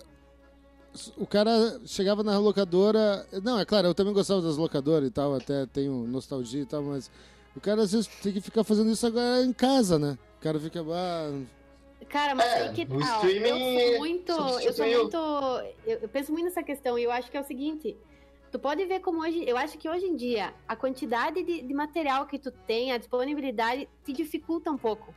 [1.15, 3.23] o cara chegava na locadora.
[3.43, 6.81] Não, é claro, eu também gostava das locadoras e tal, até tenho nostalgia e tal,
[6.81, 7.11] mas
[7.55, 10.17] o cara às vezes tem que ficar fazendo isso agora em casa, né?
[10.39, 10.81] O cara fica.
[10.91, 11.39] Ah,
[12.09, 12.95] Cara, mas É, aí que tá.
[12.97, 14.31] streaming Eu sou muito.
[14.31, 15.17] Eu sou muito.
[15.85, 17.95] Eu, eu penso muito nessa questão e eu acho que é o seguinte.
[18.55, 19.43] Tu pode ver como hoje.
[19.45, 22.97] Eu acho que hoje em dia a quantidade de, de material que tu tem, a
[22.97, 25.13] disponibilidade, te dificulta um pouco.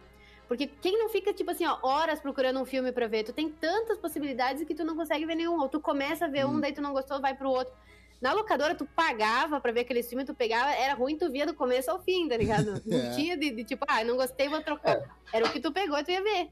[0.49, 3.23] Porque quem não fica, tipo assim, ó, horas procurando um filme pra ver?
[3.23, 5.57] Tu tem tantas possibilidades que tu não consegue ver nenhum.
[5.61, 7.73] Ou tu começa a ver um, daí tu não gostou, vai pro outro.
[8.21, 11.55] Na locadora, tu pagava pra ver aquele filme, tu pegava, era ruim, tu via do
[11.55, 12.83] começo ao fim, tá ligado?
[12.85, 13.11] Não É.
[13.15, 14.99] tinha de, de tipo, ah, não gostei, vou trocar.
[15.33, 16.49] Era o que tu pegou, tu ia ver.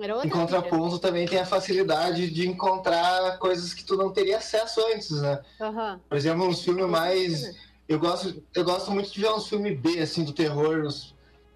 [0.00, 4.38] Era outra Em contraponto, também tem a facilidade de encontrar coisas que tu não teria
[4.38, 5.40] acesso antes, né?
[5.60, 6.00] Aham.
[6.08, 7.54] Por exemplo, uns filmes mais.
[7.88, 11.14] Eu gosto, eu gosto muito de ver uns filmes B, assim, do terror, os,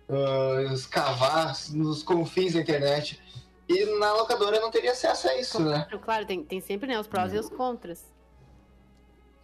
[0.08, 3.20] ah, escavar nos confins da internet.
[3.68, 5.84] E na locadora eu não teria acesso a isso, né?
[5.84, 8.12] Claro, Claro, tem, tem sempre né, os prós e os contras.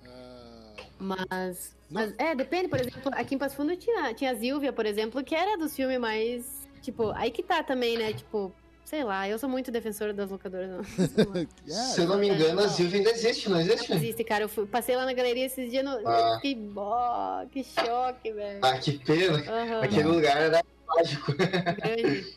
[0.04, 4.72] Ah, Mas, mas, é, depende, por exemplo, aqui em Passo Fundo tinha, tinha a Zilvia,
[4.72, 6.68] por exemplo, que era dos filmes mais.
[6.82, 8.12] Tipo, aí que tá também, né?
[8.12, 8.52] Tipo,
[8.84, 10.80] sei lá, eu sou muito defensora das locadoras, não.
[11.68, 13.90] é, Se eu não me engano, a Zilva ainda existe, não existe?
[13.90, 14.44] Não existe, cara.
[14.44, 16.06] Eu fui- passei lá na galeria esses dias no.
[16.06, 16.34] Ah.
[16.36, 18.58] Fiquei, bó, que choque, velho.
[18.62, 19.38] Ah, que pena.
[19.38, 21.32] Aham, Aquele lugar era mágico.
[21.34, 22.36] grande.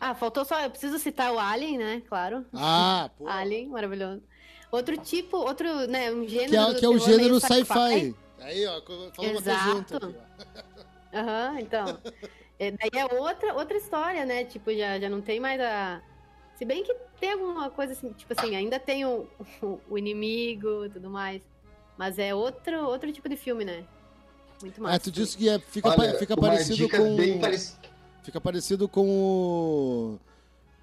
[0.00, 0.60] Ah, faltou só.
[0.60, 2.02] Eu preciso citar o Alien, né?
[2.08, 2.44] Claro.
[2.52, 3.28] Ah, pô.
[3.28, 4.22] Alien, maravilhoso.
[4.70, 6.10] Outro tipo, outro, né?
[6.10, 6.50] Um gênero.
[6.50, 8.14] Que é, que é o gênero sci-fi.
[8.40, 9.70] Aí, ó, até Exato.
[9.70, 10.16] junto aqui,
[11.14, 11.18] ó.
[11.18, 11.98] Aham, então.
[12.58, 14.44] É, daí é outra, outra história, né?
[14.44, 16.00] Tipo, já, já não tem mais a.
[16.56, 19.26] Se bem que tem alguma coisa assim, tipo assim, ainda tem o,
[19.88, 21.42] o, inimigo e tudo mais.
[21.96, 23.84] Mas é outro, outro tipo de filme, né?
[24.62, 24.94] Muito mais.
[24.94, 27.40] Ah, tu disse que é- fica, Olha, pa- fica parecido com.
[27.40, 27.82] parecida.
[28.22, 30.18] Fica parecido com o.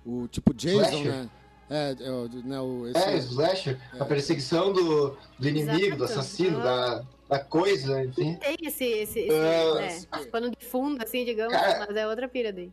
[0.05, 1.11] O tipo Jason, Slasher.
[1.11, 1.29] né?
[1.69, 6.19] É, é, o- né, o, esse, É, slasher, a perseguição do, do inimigo, do Exato.
[6.19, 6.63] assassino, Aham.
[6.63, 8.35] da, da coisa, enfim.
[8.37, 12.27] Tem esse, esse, esse Ah, né, pano de fundo, assim, digamos, Cara- mas é outra
[12.27, 12.71] pira daí.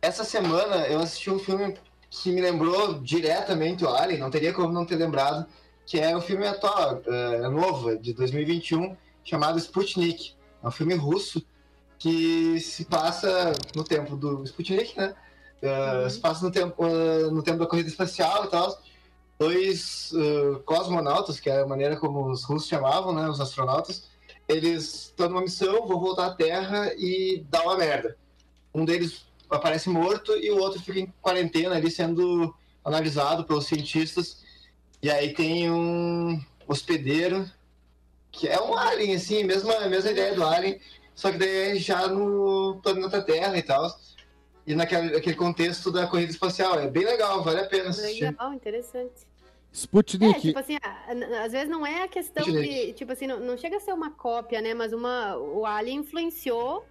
[0.00, 1.76] Essa semana eu assisti um filme
[2.10, 5.46] que me lembrou diretamente o Alien, não teria como não ter lembrado,
[5.86, 10.34] que é um filme atual, é novo, de 2021, chamado Sputnik.
[10.62, 11.44] É um filme russo
[11.98, 15.14] que se passa no tempo do Sputnik, né?
[15.60, 16.10] É, Uhum.
[16.10, 18.76] Se passa no tempo, é, no tempo da corrida espacial e tal.
[19.42, 23.28] Dois é, cosmonautas, que é a maneira como os russos chamavam, né?
[23.28, 24.08] Os astronautas,
[24.48, 28.16] eles estão numa missão, vão voltar à Terra e dá uma merda.
[28.72, 34.44] Um deles aparece morto e o outro fica em quarentena ali sendo analisado pelos cientistas.
[35.02, 37.50] E aí tem um hospedeiro
[38.30, 40.78] que é um alien, assim, mesma, mesma ideia do alien,
[41.16, 43.92] só que daí é já no planeta Terra e tal.
[44.64, 46.78] E naquele contexto da corrida espacial.
[46.78, 48.26] É bem legal, vale a pena assistir.
[48.26, 49.31] Legal, interessante.
[49.72, 50.40] É, Sputnik.
[50.40, 52.92] tipo assim, a- n- às vezes não é a questão de, Sputnik.
[52.92, 56.84] tipo assim, não, não chega a ser uma cópia, né, mas uma, o Alien influenciou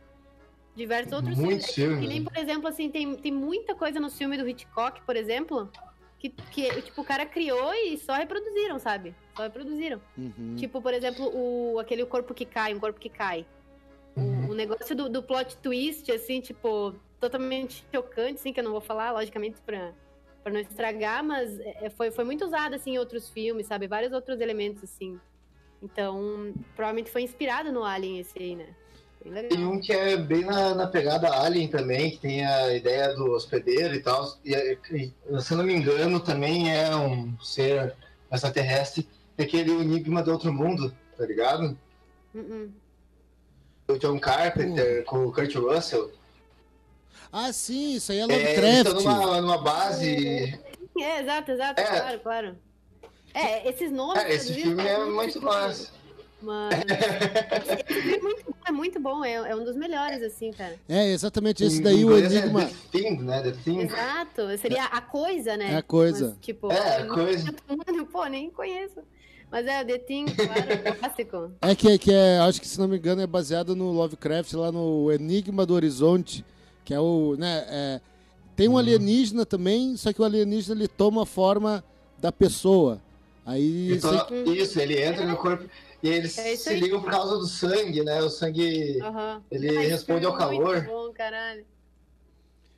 [0.75, 1.75] diversos outros Muitos filmes.
[1.75, 2.29] filmes, Que nem, né?
[2.29, 5.69] por exemplo, assim, tem, tem muita coisa no filme do Hitchcock, por exemplo,
[6.17, 9.13] que, que tipo, o cara criou e só reproduziram, sabe?
[9.35, 10.01] Só reproduziram.
[10.17, 10.55] Uhum.
[10.57, 13.45] Tipo, por exemplo, o, aquele corpo que cai, um corpo que cai.
[14.15, 14.47] Uhum.
[14.47, 18.71] O, o negócio do, do plot twist, assim, tipo, totalmente chocante, assim, que eu não
[18.71, 19.93] vou falar, logicamente, pra,
[20.43, 23.87] pra não estragar, mas é, foi, foi muito usado, assim, em outros filmes, sabe?
[23.87, 25.19] Vários outros elementos, assim.
[25.81, 28.67] Então, provavelmente foi inspirado no Alien esse aí, né?
[29.49, 33.31] Tem um que é bem na, na pegada Alien também, que tem a ideia do
[33.31, 34.35] hospedeiro e tal.
[34.43, 34.55] E,
[34.91, 37.95] e, se eu não me engano, também é um ser
[38.31, 41.77] extraterrestre, é aquele Enigma do Outro Mundo, tá ligado?
[42.33, 42.71] Uh-uh.
[43.87, 46.11] O John Carpenter com o Kurt Russell.
[47.31, 48.97] Ah, sim, isso aí é É, Lovecraft.
[48.97, 50.59] estão numa, numa base.
[50.99, 51.85] É, exato, exato, É.
[51.85, 52.57] claro, claro.
[53.33, 54.15] É, esses nomes...
[54.15, 55.89] Cara, esse filme é faz muito massa.
[57.79, 60.75] Esse filme é muito bom, é muito bom, é, é um dos melhores, assim, cara.
[60.89, 62.63] É, exatamente esse daí, o inglês Enigma.
[62.63, 63.41] É The Thing, né?
[63.43, 63.79] The Thing.
[63.83, 65.73] Exato, seria a coisa, né?
[65.73, 66.29] É a coisa.
[66.29, 67.53] Mas, tipo, É, a coisa.
[67.69, 68.99] Mano, pô, nem conheço.
[69.51, 71.51] Mas é, The Thing, claro, clássico.
[71.61, 74.71] É que, que é, acho que se não me engano é baseado no Lovecraft lá
[74.71, 76.43] no Enigma do Horizonte,
[76.85, 78.01] que é o, né, é,
[78.55, 78.75] tem Uhum.
[78.75, 81.83] um alienígena também, só que o alienígena ele toma a forma
[82.17, 82.99] da pessoa.
[83.45, 85.67] Aí Então, sei- isso, ele entra no corpo
[86.03, 88.21] e eles É se ligam por causa do sangue, né?
[88.21, 88.99] O sangue.
[89.01, 89.41] Aham.
[89.51, 90.75] Ele esse responde ao é calor.
[90.75, 91.65] Muito bom, caralho.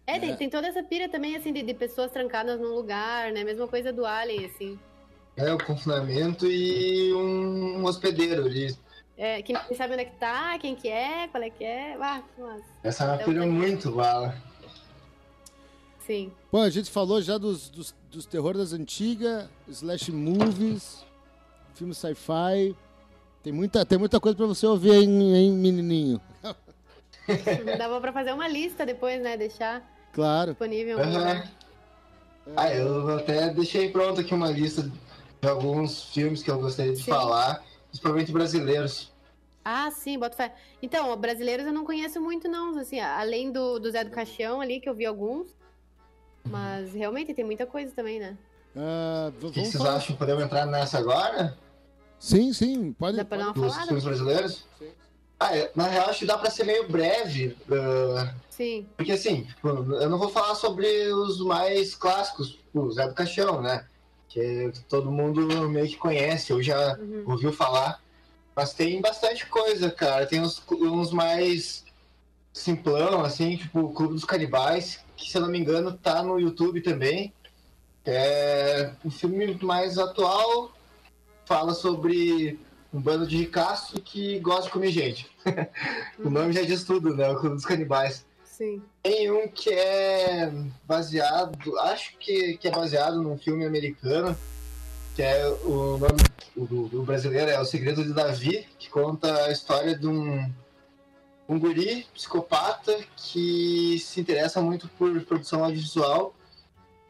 [0.06, 3.44] É, Tem, tem toda essa pira também, assim, de, de pessoas trancadas num lugar, né?
[3.44, 4.80] Mesma coisa do Alien, assim.
[5.38, 8.46] É, o confinamento e um hospedeiro.
[8.48, 8.76] Ele,
[9.17, 11.95] É, que ninguém sabe onde é que tá, quem que é, qual é que é.
[12.02, 12.63] Ah, que massa.
[12.84, 14.36] essa é uma É que- muito bala.
[16.06, 16.32] Sim.
[16.52, 21.06] Pô, a gente falou já dos, dos, dos terror das antigas, slash movies,
[21.76, 22.76] filmes sci-fi.
[23.41, 26.19] Tem muita, tem muita coisa pra você ouvir aí, hein, menininho?
[27.78, 29.38] Dava pra fazer uma lista depois, né?
[29.38, 30.52] Deixar Claro.
[30.52, 30.99] disponível.
[30.99, 31.49] um lugar.
[32.58, 34.82] Ah, eu até deixei pronto aqui uma lista
[35.41, 37.12] de alguns filmes que eu gostaria de Sim.
[37.12, 39.13] falar, principalmente brasileiros.
[39.63, 40.53] Ah, sim, bota fé.
[40.82, 42.77] Então, brasileiros eu não conheço muito, não.
[42.77, 45.56] Assim, além do, do Zé do Caixão ali, que eu vi alguns.
[46.43, 48.36] Mas realmente tem muita coisa também, né?
[48.75, 50.15] Ah, que vamos vocês falar- acham?
[50.17, 51.58] Podemos entrar nessa agora?
[52.19, 53.15] Sim, sim, pode.
[53.15, 53.86] Dá pra dar uma falada?
[53.86, 54.65] filmes brasileiros?
[55.39, 57.56] Ah, é, na real, acho que dá pra ser meio breve.
[57.71, 58.88] ah, Sim.
[58.97, 63.86] porque assim, eu não vou falar sobre os mais clássicos, o Zé do Caixão, né?
[64.34, 67.24] Que todo mundo meio que conhece, ou já Uhum.
[67.28, 68.02] ouviu falar.
[68.56, 70.26] Mas tem bastante coisa, cara.
[70.26, 71.86] Tem uns, uns mais
[72.52, 76.39] simplão, assim, tipo o Clube dos Canibais, que se eu não me engano tá no
[76.39, 77.32] YouTube também.
[78.06, 80.72] É um filme mais atual,
[81.46, 82.60] fala sobre
[82.91, 85.30] um bando de ricaço que gosta de comer gente.
[86.19, 87.30] o nome já diz tudo, né?
[87.30, 88.26] O Clube dos Canibais.
[88.54, 88.84] Sim.
[89.02, 90.52] Tem um que é
[90.86, 94.38] baseado, acho que, que é baseado num filme americano,
[95.16, 96.22] que é o nome
[96.56, 100.48] do- do brasileiro é O Segredo de Davi, que conta a história de um,
[101.50, 106.36] um guri psicopata que se interessa muito por produção audiovisual.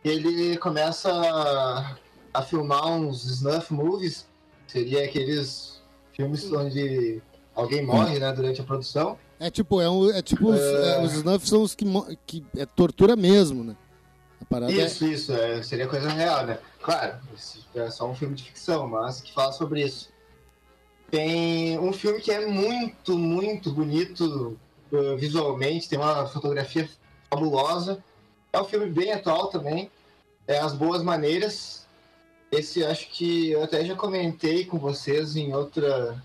[0.01, 1.97] E ele começa a,
[2.33, 4.25] a filmar uns snuff movies,
[4.65, 5.81] seria aqueles
[6.13, 6.55] filmes Sim.
[6.55, 7.21] onde
[7.55, 9.17] alguém morre né, durante a produção.
[9.39, 11.85] É tipo, é, um, é tipo os, é, os snuffs são os que,
[12.25, 13.75] que é tortura mesmo, né?
[14.41, 16.59] A parada é- Isso, isso, é, seria coisa real, né?
[16.81, 17.17] Claro,
[17.75, 20.09] é só um filme de ficção, mas que fala sobre isso.
[21.09, 24.57] Tem um filme que é muito, muito bonito
[24.91, 26.89] uh, visualmente, tem uma fotografia
[27.29, 28.03] fabulosa.
[28.51, 29.91] É um filme bem atual também.
[30.47, 31.85] É As Boas Maneiras.
[32.51, 36.21] Esse acho que eu até já comentei com vocês em outra,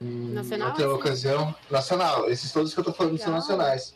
[0.00, 0.94] Nacional, outra esse?
[0.94, 1.54] ocasião.
[1.70, 2.30] Nacional.
[2.30, 3.40] Esses todos que eu tô falando são Legal.
[3.40, 3.94] nacionais.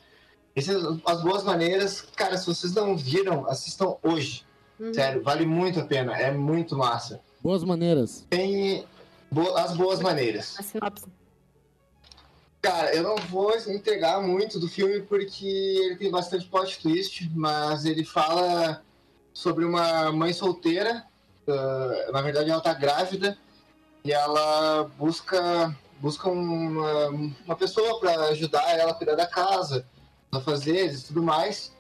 [0.55, 4.45] Esses, as Boas Maneiras, cara, se vocês não viram, assistam hoje.
[4.79, 4.93] Uhum.
[4.93, 6.17] Sério, vale muito a pena.
[6.17, 7.21] É muito massa.
[7.43, 8.27] Boas maneiras.
[8.29, 8.85] Tem
[9.31, 10.55] bo- as boas maneiras.
[10.59, 11.07] A sinopse.
[12.61, 17.85] Cara, eu não vou entregar muito do filme porque ele tem bastante plot twist, mas
[17.85, 18.83] ele fala
[19.33, 21.05] sobre uma mãe solteira.
[21.49, 23.37] ah, na verdade, ela tá grávida
[24.05, 29.87] e ela busca busca uma, uma pessoa para ajudar ela a cuidar da casa,
[30.33, 31.73] a fazer e tudo mais.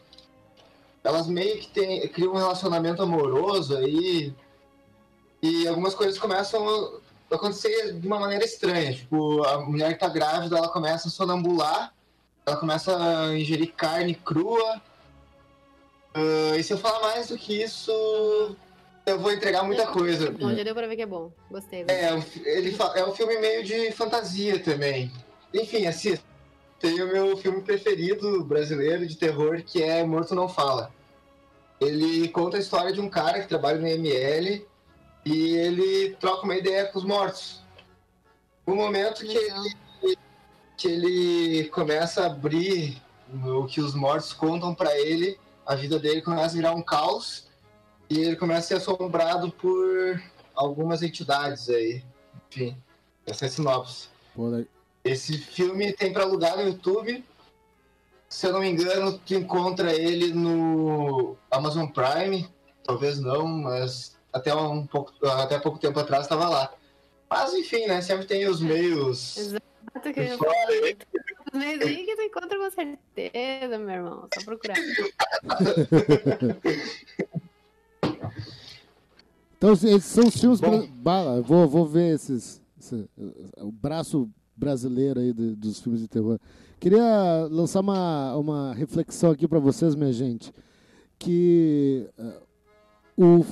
[1.02, 4.34] Elas meio que tem, criam um relacionamento amoroso aí
[5.42, 6.66] e algumas coisas começam
[7.30, 8.94] a acontecer de uma maneira estranha.
[8.94, 11.92] Tipo, a mulher que tá grávida, ela começa a sonambular,
[12.46, 14.80] ela começa a ingerir carne crua.
[16.14, 18.56] Ah, e se eu falar mais do que isso,
[19.06, 20.30] eu vou entregar muita coisa.
[20.30, 21.30] Bom, já deu pra ver que é bom.
[21.50, 21.84] Gostei.
[21.88, 25.10] É, um fi- ele é um filme meio de fantasia também.
[25.52, 26.24] Enfim, assista.
[26.80, 30.90] Tem o meu filme preferido brasileiro de terror, que é Morto Não Fala.
[31.80, 34.66] Ele conta a história de um cara que trabalha no IML
[35.24, 37.62] e ele troca uma ideia com os mortos.
[38.66, 40.16] No momento que ele,
[40.76, 43.00] que ele começa a abrir
[43.44, 47.46] o que os mortos contam pra ele, a vida dele começa a virar um caos
[48.10, 50.20] e ele começa a ser assombrado por
[50.54, 52.02] algumas entidades aí.
[52.50, 52.76] Enfim,
[53.26, 54.08] essa é a sinopse.
[54.34, 54.68] Pô, le-
[55.04, 57.24] Esse filme tem pra alugar no YouTube.
[58.28, 62.48] Se eu não me engano, tu encontra ele no Amazon Prime.
[62.82, 66.72] Talvez não, mas até um pouco, até pouco tempo atrás estava lá.
[67.30, 68.00] Mas enfim, né?
[68.02, 69.36] Sempre tem os meios.
[69.36, 69.62] Exato
[70.12, 70.38] que eu
[70.68, 70.96] aí.
[71.52, 74.28] Os meios aí que tu encontra com certeza, meu irmão.
[74.34, 74.76] Só procurar.
[79.64, 80.60] Então, esses são os filmes.
[80.60, 80.86] Bom.
[81.02, 82.60] Bala, vou, vou ver esses.
[82.78, 83.08] esse-
[83.62, 86.38] o braço brasileiro aí do- dos filmes de terror.
[86.78, 90.52] Queria lançar uma, uma reflexão aqui para vocês, minha gente.
[91.18, 92.42] Que eh,
[93.16, 93.42] o,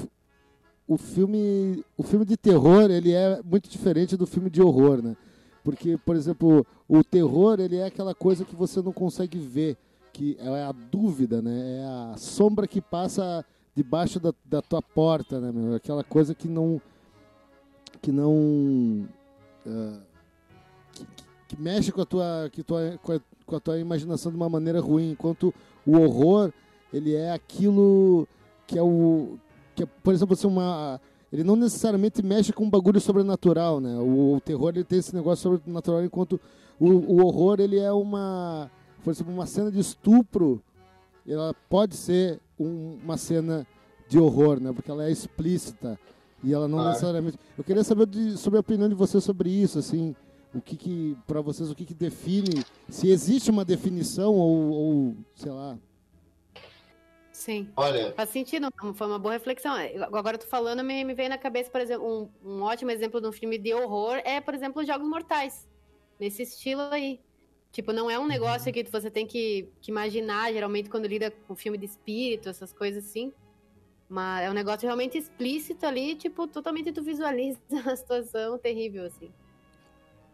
[0.87, 5.17] o, filme, o filme de terror ele é muito diferente do filme de horror, né?
[5.65, 9.79] Porque, por exemplo, o terror ele é aquela coisa que você não consegue ver,
[10.13, 11.79] que é a dúvida, né?
[11.81, 13.43] É a sombra que passa
[13.75, 15.75] debaixo da, da tua porta, né, meu?
[15.75, 16.81] Aquela coisa que não
[18.01, 19.07] que não
[20.95, 24.31] que, que- que mexe com a tua que tua com a, com a tua imaginação
[24.33, 25.53] de uma maneira ruim, enquanto
[25.87, 26.53] o horror
[26.93, 28.27] ele é aquilo
[28.67, 29.39] que é o
[29.75, 31.01] que é, por exemplo, assim, uma
[31.33, 33.97] ele não necessariamente mexe com um bagulho sobrenatural, né?
[33.97, 36.39] O, o terror ele tem esse negócio sobrenatural, enquanto
[36.79, 38.71] o, o horror ele é uma,
[39.03, 40.63] por exemplo, uma cena de estupro,
[41.27, 43.67] ela pode ser um- uma cena
[44.09, 44.73] de horror, né?
[44.73, 45.99] Porque ela é explícita
[46.43, 46.91] e ela não Claro.
[46.91, 47.39] necessariamente.
[47.57, 50.15] Eu queria saber de- sobre a opinião de você sobre isso, assim.
[50.55, 55.17] o que que para vocês o que que define, se existe uma definição ou, ou
[55.35, 55.79] sei lá.
[57.33, 57.69] Sim.
[57.75, 59.73] Olha, Faz sentido, foi uma boa reflexão.
[60.13, 63.27] Agora tu falando, me, me veio na cabeça, por exemplo, um, um ótimo exemplo de
[63.29, 65.67] um filme de horror é, por exemplo, Jogos Mortais.
[66.21, 67.19] Nesse estilo aí.
[67.73, 71.57] Tipo, não é um negócio que você tem que, que imaginar, geralmente, quando lida com
[71.57, 73.33] filme de espírito, essas coisas assim.
[74.07, 77.59] Mas é um negócio realmente explícito ali, tipo, totalmente tu visualiza
[77.91, 79.31] a situação terrível, assim.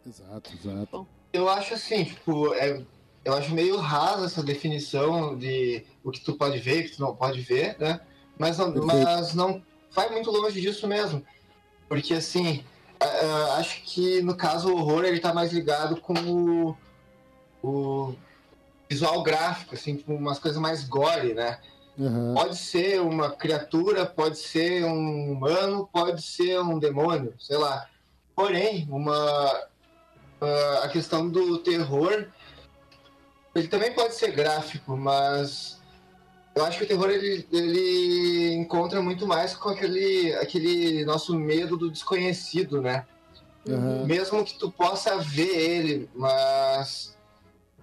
[0.05, 1.07] Exato, exato.
[1.33, 2.83] eu acho assim, tipo, é,
[3.25, 6.97] eu acho meio rasa essa definição de o que tu pode ver e o que
[6.97, 8.01] tu não pode ver, né?
[8.37, 11.25] Mas não, mas não vai muito longe disso mesmo.
[11.89, 12.65] Porque assim,
[12.99, 16.77] é, é, acho que no caso o horror ele tá mais ligado com o,
[17.63, 18.15] o
[18.89, 21.59] visual gráfico, assim, com umas coisas mais gore, né?
[22.01, 22.35] Aham.
[22.35, 27.89] Pode ser uma criatura, pode ser um humano, pode ser um demônio, sei lá.
[28.35, 29.69] Porém, uma
[30.41, 32.29] ah, a questão do terror,
[33.55, 35.81] ele também pode ser gráfico, mas
[36.55, 41.77] eu acho que o terror ele, ele encontra muito mais com aquele, aquele nosso medo
[41.77, 43.05] do desconhecido, né?
[43.69, 44.07] Aham.
[44.07, 47.18] Mesmo que tu possa ver ele, mas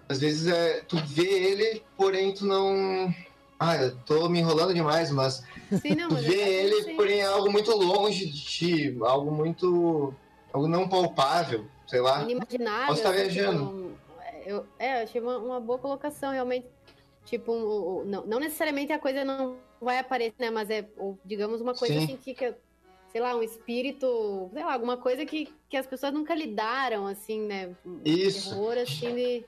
[0.07, 3.13] às vezes é, tu vê ele, porém tu não.
[3.59, 5.43] Ah, eu tô me enrolando demais, mas
[5.81, 10.13] Sim, não, tu vê é ele, porém é algo muito longe de ti, algo muito.
[10.53, 12.21] algo não palpável, sei lá.
[12.23, 12.87] inimaginável.
[12.87, 13.65] Posso estar assim, viajando.
[13.65, 13.91] tipo,
[14.45, 16.67] eu, é, eu achei uma, uma boa colocação, realmente.
[17.25, 20.51] Tipo, um- um- não, não necessariamente a coisa não vai aparecer, né?
[20.51, 20.87] Mas é,
[21.23, 22.03] digamos, uma coisa Sim.
[22.03, 22.53] assim que, que,
[23.11, 27.41] sei lá, um espírito, sei lá, alguma coisa que, que as pessoas nunca lidaram, assim,
[27.41, 27.71] né?
[27.85, 28.49] Um Isso.
[28.49, 29.45] Terror, assim, de.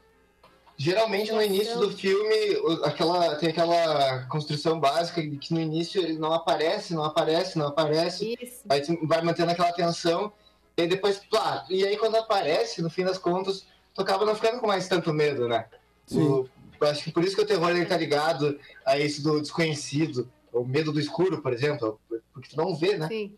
[0.79, 2.35] Geralmente no início do filme,
[2.83, 7.65] aquela, tem aquela construção básica de que no início ele não aparece, não aparece, não
[7.67, 8.37] aparece.
[8.39, 8.61] Isso.
[8.69, 10.31] Aí vai mantendo aquela tensão,
[10.77, 14.35] e aí depois, pá, e aí quando aparece, no fim das contas, tu acaba não
[14.35, 15.65] ficando com mais tanto medo, né?
[16.05, 16.21] Sim.
[16.21, 19.41] O- eu acho que por isso que o terror ele tá ligado a esse do
[19.41, 21.99] desconhecido, o medo do escuro, por exemplo,
[22.31, 23.07] porque tu não vê, né?
[23.07, 23.35] Sim.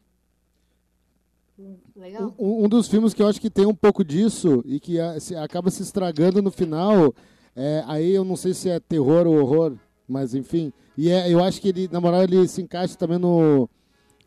[1.60, 2.34] Hum, Legal.
[2.40, 5.20] Um, um dos filmes que eu acho que tem um pouco disso e que a-
[5.20, 7.14] se- acaba se estragando no final,
[7.56, 9.74] é, aí eu não sei se é terror ou horror,
[10.08, 10.72] mas enfim.
[10.98, 13.70] E é, eu acho que ele, na moral, ele se encaixa também no,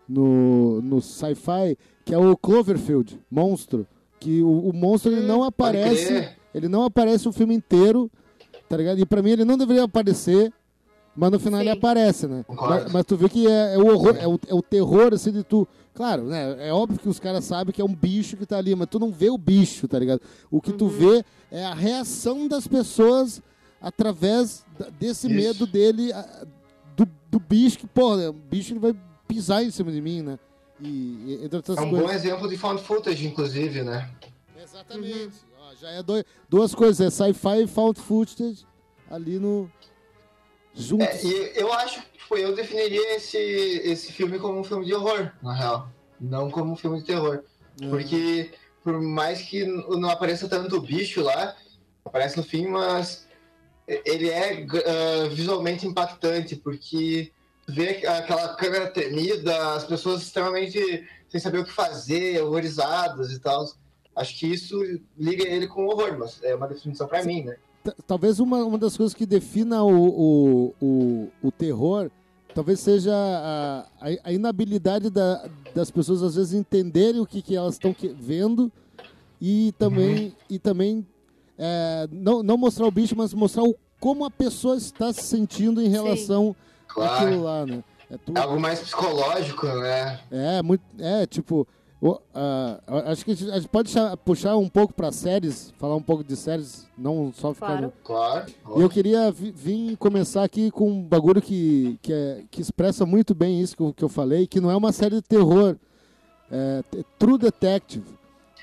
[0.08, 3.86] no, no sci-fi, que é o Cloverfield, monstro.
[4.20, 8.10] Que o, o monstro ele não Pode aparece, ele não aparece o filme inteiro,
[8.68, 8.98] tá ligado?
[9.00, 10.52] E pra mim ele não deveria aparecer,
[11.14, 11.76] mas no final ele Sim.
[11.78, 12.44] aparece, né?
[12.48, 15.30] Mas, mas tu vê que é, é o horror, é o, é o terror, assim,
[15.32, 15.66] de tu.
[15.94, 16.68] Claro, né?
[16.68, 18.98] É óbvio que os caras sabem que é um bicho que tá ali, mas tu
[18.98, 20.20] não vê o bicho, tá ligado?
[20.50, 23.42] O que tu vê é a reação das pessoas
[23.80, 24.64] através
[24.98, 25.36] desse Isso.
[25.36, 26.46] medo dele, a-
[26.96, 28.94] do, do bicho, que, pô, o bicho ele vai
[29.28, 30.38] pisar em cima de mim, né?
[30.80, 32.06] E, e entre outras É um coisas.
[32.06, 34.08] bom exemplo de found footage, inclusive, né?
[34.62, 35.32] Exatamente.
[35.60, 38.64] Ó, já é dois, duas coisas, é sci-fi e found footage
[39.10, 39.70] ali no.
[40.74, 41.06] Juntos.
[41.06, 44.94] É, e eu acho que tipo, eu definiria esse, esse filme como um filme de
[44.94, 45.88] horror, na real.
[46.20, 47.42] Não como um filme de terror.
[47.80, 47.88] É.
[47.88, 51.56] Porque por mais que não apareça tanto o bicho lá,
[52.04, 53.26] aparece no fim, mas
[53.86, 57.32] ele é ah, visualmente impactante, porque
[57.68, 63.66] vê aquela câmera tremida, as pessoas extremamente sem saber o que fazer, horrorizadas e tal.
[64.14, 64.78] Acho que isso
[65.16, 67.56] liga ele com o horror, mas é uma definição pra mim, né?
[68.06, 72.10] Talvez uma, uma das coisas que defina o, o, o, o terror
[72.54, 73.86] talvez seja a,
[74.24, 78.70] a, inabilidade da, das pessoas às vezes entenderem o que, que elas estão vendo
[79.40, 81.06] e também, e também
[81.58, 85.80] é, não, não mostrar o bicho, mas mostrar o, como a pessoa está se sentindo
[85.80, 86.54] em relação
[86.86, 87.26] Claro.
[87.26, 87.82] àquilo lá, né?
[88.10, 90.20] É, tu- É algo mais psicológico, né?
[90.30, 91.66] é, muito, é tipo,
[92.02, 93.92] o- ah, acho que a gente, a gente pode
[94.24, 98.46] puxar um pouco para séries, falar um pouco de séries, não só ficar no, Claro.
[98.64, 98.78] Claro.
[98.80, 103.06] e eu queria vi- vir começar aqui com um bagulho que, que, é- que expressa
[103.06, 105.76] muito bem isso que eu, que eu falei, que não é uma série de terror.
[106.50, 106.82] É,
[107.18, 108.04] True Detective.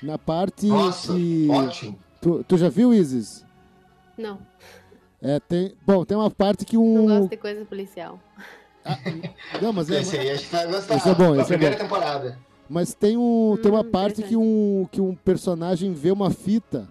[0.02, 1.48] Na parte Nossa, que.
[1.50, 1.98] ótimo.
[2.22, 3.44] Tu, tu já viu, Isis?
[4.16, 4.38] Não,
[5.20, 7.06] É, tem, bom, tem uma parte que não um.
[7.06, 8.18] gosto de coisa policial.
[9.60, 10.96] Não, mas é, Esse aí acho que vai gostar.
[10.96, 11.82] Esse é bom, esse é primeira bom.
[11.82, 12.38] temporada.
[12.70, 16.88] Mas tem, um, tem uma Hum, parte que um, que um personagem vê uma fita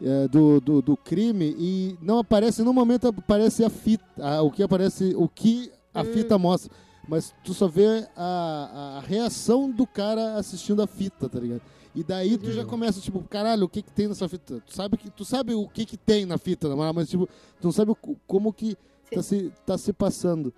[0.00, 4.50] é, do, do, do crime e não aparece, no momento aparece a fita, a- o
[4.50, 6.04] que aparece, o que a Hum.
[6.04, 6.72] fita mostra.
[7.06, 11.62] Mas tu só vê a, a reação do cara assistindo a fita, tá ligado?
[11.94, 14.60] E daí tu já começa, tipo, caralho, o que que tem nessa fita?
[14.66, 17.26] Tu sabe, que, tu sabe o que que tem na fita, mas, tipo,
[17.60, 17.92] tu não sabe
[18.26, 18.76] como que
[19.12, 20.52] tá se, tá se passando.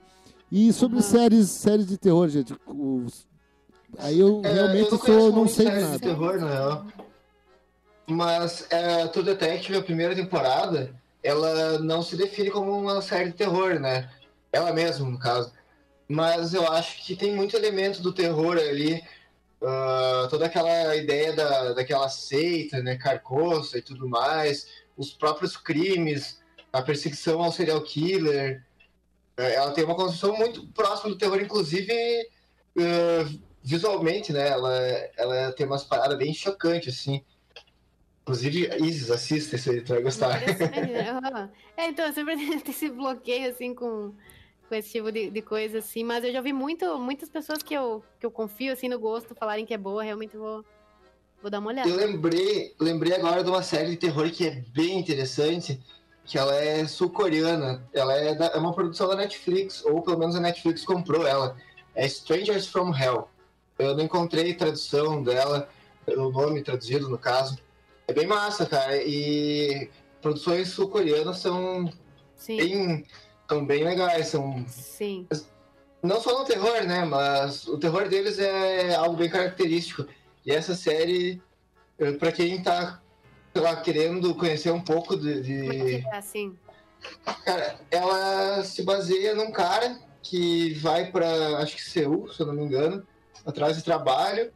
[0.52, 1.02] E sobre Aham.
[1.02, 3.26] séries, séries de terror, gente, os-
[3.99, 5.93] aí eu É, realmente eu sou, não sei nada.
[5.93, 6.86] de terror, na real.
[8.07, 13.36] Mas é, True Detective, a primeira temporada, ela não se define como uma série de
[13.36, 14.11] terror, né?
[14.53, 15.53] Ela mesma, no caso.
[16.09, 19.03] Mas eu acho que tem muito elemento do terror ali.
[19.62, 22.97] Uh, toda aquela ideia da, daquela seita, né?
[22.97, 24.66] Carcoça e tudo mais.
[24.97, 26.41] Os próprios crimes,
[26.72, 28.64] a perseguição ao serial killer.
[29.38, 31.93] Uh, ela tem uma construção muito próxima do terror, inclusive
[32.76, 34.48] uh, visualmente, né?
[34.48, 34.76] Ela,
[35.16, 37.22] ela tem umas paradas bem chocantes, assim.
[38.22, 40.40] Inclusive, Isis, assista isso aí, tu vai gostar.
[41.76, 44.12] É, então, eu sempre tenho esse bloqueio, assim, com,
[44.68, 46.04] com esse tipo de, de coisa, assim.
[46.04, 49.34] Mas eu já vi muito, muitas pessoas que eu, que eu confio, assim, no gosto,
[49.34, 50.64] falarem que é boa, realmente vou,
[51.40, 51.88] vou dar uma olhada.
[51.88, 55.80] Eu lembrei, lembrei agora de uma série de terror que é bem interessante,
[56.24, 57.88] que ela é sul-coreana.
[57.92, 61.56] Ela é, da, é uma produção da Netflix, ou pelo menos a Netflix comprou ela.
[61.94, 63.28] É Strangers from Hell.
[63.80, 65.68] Eu não encontrei tradução dela,
[66.06, 67.58] o nome traduzido no caso.
[68.06, 68.96] É bem massa, cara.
[69.02, 69.88] E
[70.20, 71.90] produções sul-coreanas são
[72.36, 72.56] Sim.
[72.56, 73.06] bem,
[73.48, 74.28] são bem legais.
[74.28, 75.26] São Sim.
[76.02, 77.04] não só no terror, né?
[77.04, 80.06] Mas o terror deles é algo bem característico.
[80.44, 81.40] E essa série,
[81.98, 83.00] eh, pra quem tá,
[83.52, 85.40] sei lá, querendo conhecer um pouco de.
[85.42, 86.56] de- é é, assim?
[87.44, 92.52] Cara, ela se baseia num cara que vai pra, acho que Seul, se eu não
[92.54, 93.06] me engano,
[93.45, 94.53] atrás de trabalho.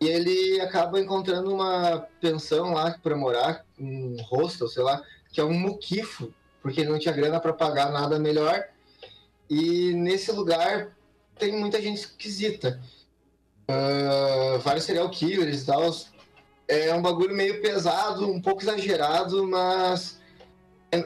[0.00, 5.44] E ele acaba encontrando uma pensão lá pra morar, um hostel, sei lá, que é
[5.44, 8.64] um muquifo, porque ele não tinha grana pra pagar nada melhor.
[9.48, 10.96] E nesse lugar
[11.38, 12.80] tem muita gente esquisita.
[13.68, 15.94] Ah, vários serial killers e tal.
[16.66, 20.18] É um bagulho meio pesado, um pouco exagerado, mas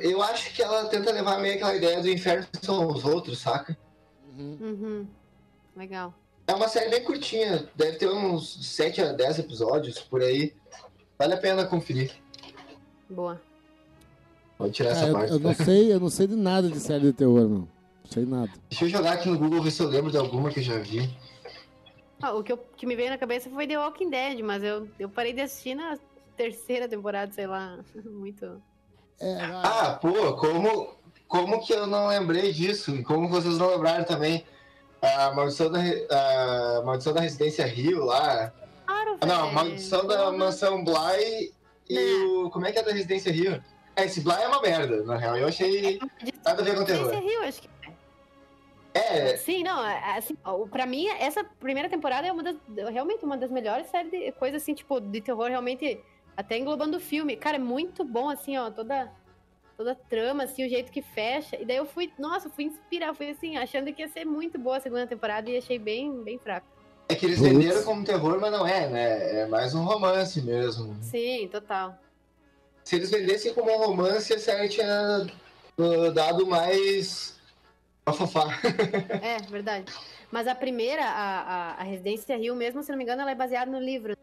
[0.00, 3.76] eu acho que ela tenta levar meio aquela ideia do inferno são os outros, saca?
[4.36, 4.58] Uhum.
[4.60, 5.06] Uhum.
[5.76, 6.14] Legal.
[6.48, 10.54] É uma série bem curtinha, deve ter uns 7 a 10 episódios por aí.
[11.18, 12.10] Vale a pena conferir.
[13.10, 13.40] Boa.
[14.56, 15.32] Pode tirar Ah, essa eu, parte.
[15.32, 17.58] eu não sei, eu não sei de nada de série de terror, não.
[17.60, 17.68] Não
[18.10, 18.50] sei nada.
[18.70, 20.78] Deixa eu jogar aqui no Google ver se eu lembro de alguma que eu já
[20.78, 21.08] vi.
[22.22, 24.88] Ah, o que, eu, que me veio na cabeça foi The Walking Dead, mas eu,
[24.98, 25.98] eu parei de assistir na
[26.36, 27.78] terceira temporada, sei lá.
[28.04, 28.60] Muito.
[29.20, 30.94] É, ah, Ah, pô, como,
[31.28, 32.90] como que eu não lembrei disso?
[32.96, 34.44] E como vocês não lembraram também?
[35.00, 38.52] A maldição da, a maldição da Residência Rio lá.
[38.86, 41.52] Claro, Ah, não, a maldição da mansão Bly
[41.88, 42.00] e Né.
[42.26, 42.50] o.
[42.50, 43.62] Como é que é da Residência Rio?
[43.94, 45.36] É, esse Bly é uma merda, na real.
[45.36, 45.98] Eu achei.
[46.44, 47.06] Nada a ver com terror.
[47.10, 47.68] Residência Rio, acho que
[48.94, 50.36] É, Sim, não, é- assim,
[50.70, 52.56] pra mim, essa primeira temporada é uma das,
[52.90, 56.00] realmente uma das melhores séries de coisas assim, tipo, de terror, realmente,
[56.36, 57.36] até englobando o filme.
[57.36, 59.08] Cara, é muito bom, assim, ó, toda,
[59.78, 61.56] toda a trama, assim, o jeito que fecha.
[61.56, 64.78] E daí eu fui, nossa, fui inspirar, fui assim, achando que ia ser muito boa
[64.78, 66.66] a segunda temporada e achei bem, bem fraco.
[67.08, 69.42] é que eles venderam como terror, mas não é, né?
[69.42, 70.96] É mais um romance mesmo.
[71.00, 71.96] Sim, total.
[72.82, 75.28] Se eles vendessem como um romance, a série tinha
[75.78, 77.38] uh, dado mais.
[78.04, 78.48] bafafá.
[79.22, 79.92] É, verdade.
[80.28, 83.34] Mas a primeira, a, a, a Residência Rio mesmo, se não me engano, ela é
[83.36, 84.16] baseada no livro.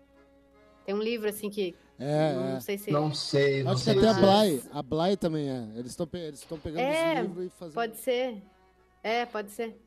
[0.86, 2.59] Tem um livro, assim, que é, não é.
[2.59, 2.91] sei se...
[2.91, 3.97] Não sei, não Acho que sei.
[3.99, 5.67] até a se- Bly, a Bly também é.
[5.79, 7.73] Eles estão eles estão pegando É, esse livro e fazendo.
[7.75, 8.41] Pode ser.
[9.03, 9.79] É, pode ser.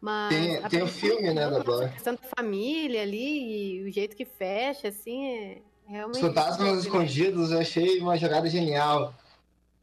[0.00, 0.34] Mas.
[0.34, 1.84] Tem- tem o filme, né, da Bly.
[1.84, 6.20] A questão da família ali e o jeito que fecha, assim, é Os realmente.
[6.20, 9.14] fantasmas escondidos, eu achei uma jogada genial.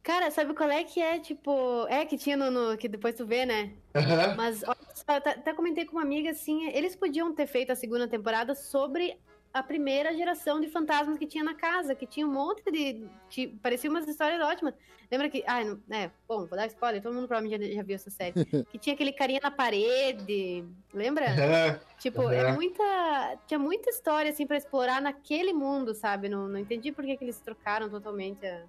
[0.02, 1.86] Cara, sabe qual é que é, tipo.
[1.88, 2.50] É, que tinha no.
[2.50, 3.72] no- que depois tu vê, né?
[3.94, 4.34] Aham.
[4.36, 8.08] Mas olha só, até comentei com uma amiga assim, eles podiam ter feito a segunda
[8.08, 9.18] temporada sobre
[9.52, 13.06] a primeira geração de fantasmas que tinha na casa, que tinha um monte de.
[13.28, 14.74] de parecia umas histórias ótimas.
[15.10, 15.42] Lembra que.
[15.46, 18.32] Ah, não- é, bom, vou dar spoiler, todo mundo provavelmente já, já viu essa série.
[18.70, 20.64] que tinha aquele carinha na parede.
[20.92, 21.26] Lembra?
[21.30, 21.80] Aham.
[21.98, 22.30] Tipo, Uhum.
[22.32, 23.38] é muita.
[23.46, 26.28] Tinha muita história, assim, pra explorar naquele mundo, sabe?
[26.28, 28.64] Não, não entendi por que, que eles trocaram totalmente a.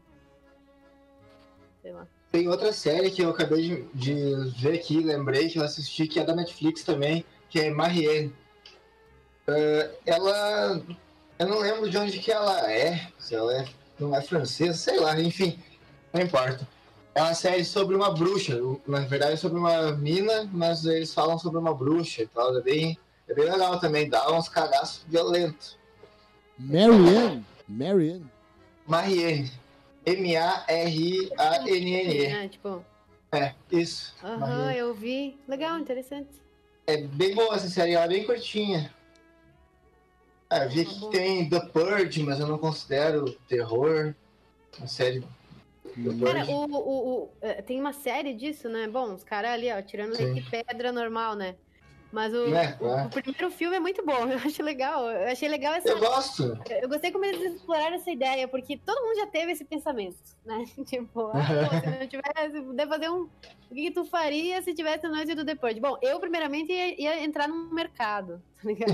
[1.81, 2.07] Sei lá.
[2.31, 6.19] Tem outra série que eu acabei de, de ver aqui, lembrei que eu assisti, que
[6.19, 8.33] é da Netflix também, que é Marianne.
[9.55, 10.81] Eh, ela.
[11.37, 13.65] Eu não lembro de onde que ela é, se ela é,
[13.97, 15.57] não é francesa, sei lá, enfim,
[16.11, 16.67] não importa.
[17.15, 21.39] É uma série sobre uma bruxa, na verdade é sobre uma mina, mas eles falam
[21.39, 22.97] sobre uma bruxa e tal, é bem,
[23.27, 25.77] é bem legal também, dá uns cagaços violentos.
[26.57, 27.45] Marianne.
[27.67, 28.25] Marianne.
[28.85, 29.51] Marianne.
[30.05, 30.55] M-A-R-I-A-N-N-E.
[32.25, 32.83] É, tipo.
[33.31, 34.13] É, isso.
[34.23, 34.77] Aham, Marianne.
[34.77, 35.37] eu vi.
[35.47, 36.29] Legal, interessante.
[36.85, 38.91] É bem boa essa série, ela é bem curtinha.
[40.49, 44.15] Ah, eu vi que tem The Purge, mas eu não considero terror.
[44.77, 46.51] Uma série The Cara, Purge.
[46.51, 48.87] o, o, o- eh, tem uma série disso, né?
[48.87, 51.55] Bom, os caras ali, ó, tirando leite de pedra normal, né?
[52.11, 53.05] Mas o, Né, o- é.
[53.05, 55.09] o primeiro filme é muito bom, eu acho legal.
[55.11, 55.89] Eu achei legal essa.
[55.89, 56.57] Eu gosto.
[56.81, 60.65] Eu gostei como eles exploraram essa ideia, porque todo mundo já teve esse pensamento, né?
[60.85, 63.27] Tipo, ah, pô, se não tivesse, se puder fazer um.
[63.71, 65.77] O que, que tu faria se tivesse a noite do depois?
[65.77, 68.91] Bom, eu primeiramente ia, ia entrar num mercado, tá ligado?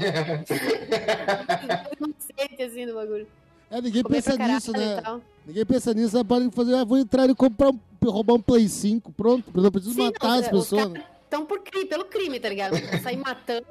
[1.99, 3.27] não sei assim do bagulho.
[3.71, 5.01] É, ninguém Comer pensa nisso, né?
[5.45, 8.67] Ninguém pensa nisso, aí podem fazer, ah, vou entrar e comprar um, roubar um Play
[8.67, 10.89] 5, pronto, não preciso Sim, matar não, as pessoas.
[10.91, 11.03] né?
[11.35, 12.75] Estão por crime, pelo crime, tá ligado?
[13.03, 13.65] Sair matando,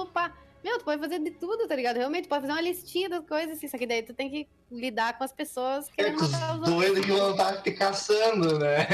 [0.00, 0.32] opa.
[0.64, 1.96] Meu, tu pode fazer de tudo, tá ligado?
[1.96, 4.48] Realmente, tu pode fazer uma listinha das coisas, assim, só que daí tu tem que
[4.70, 8.86] lidar com as pessoas É querendo com os doidos que vão estar te caçando, né?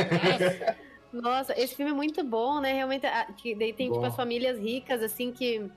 [1.12, 2.72] Nossa, esse filme é muito bom, né?
[2.72, 4.06] Realmente, a- que daí tem, tipo, Bom.
[4.06, 5.70] as famílias ricas, assim, que,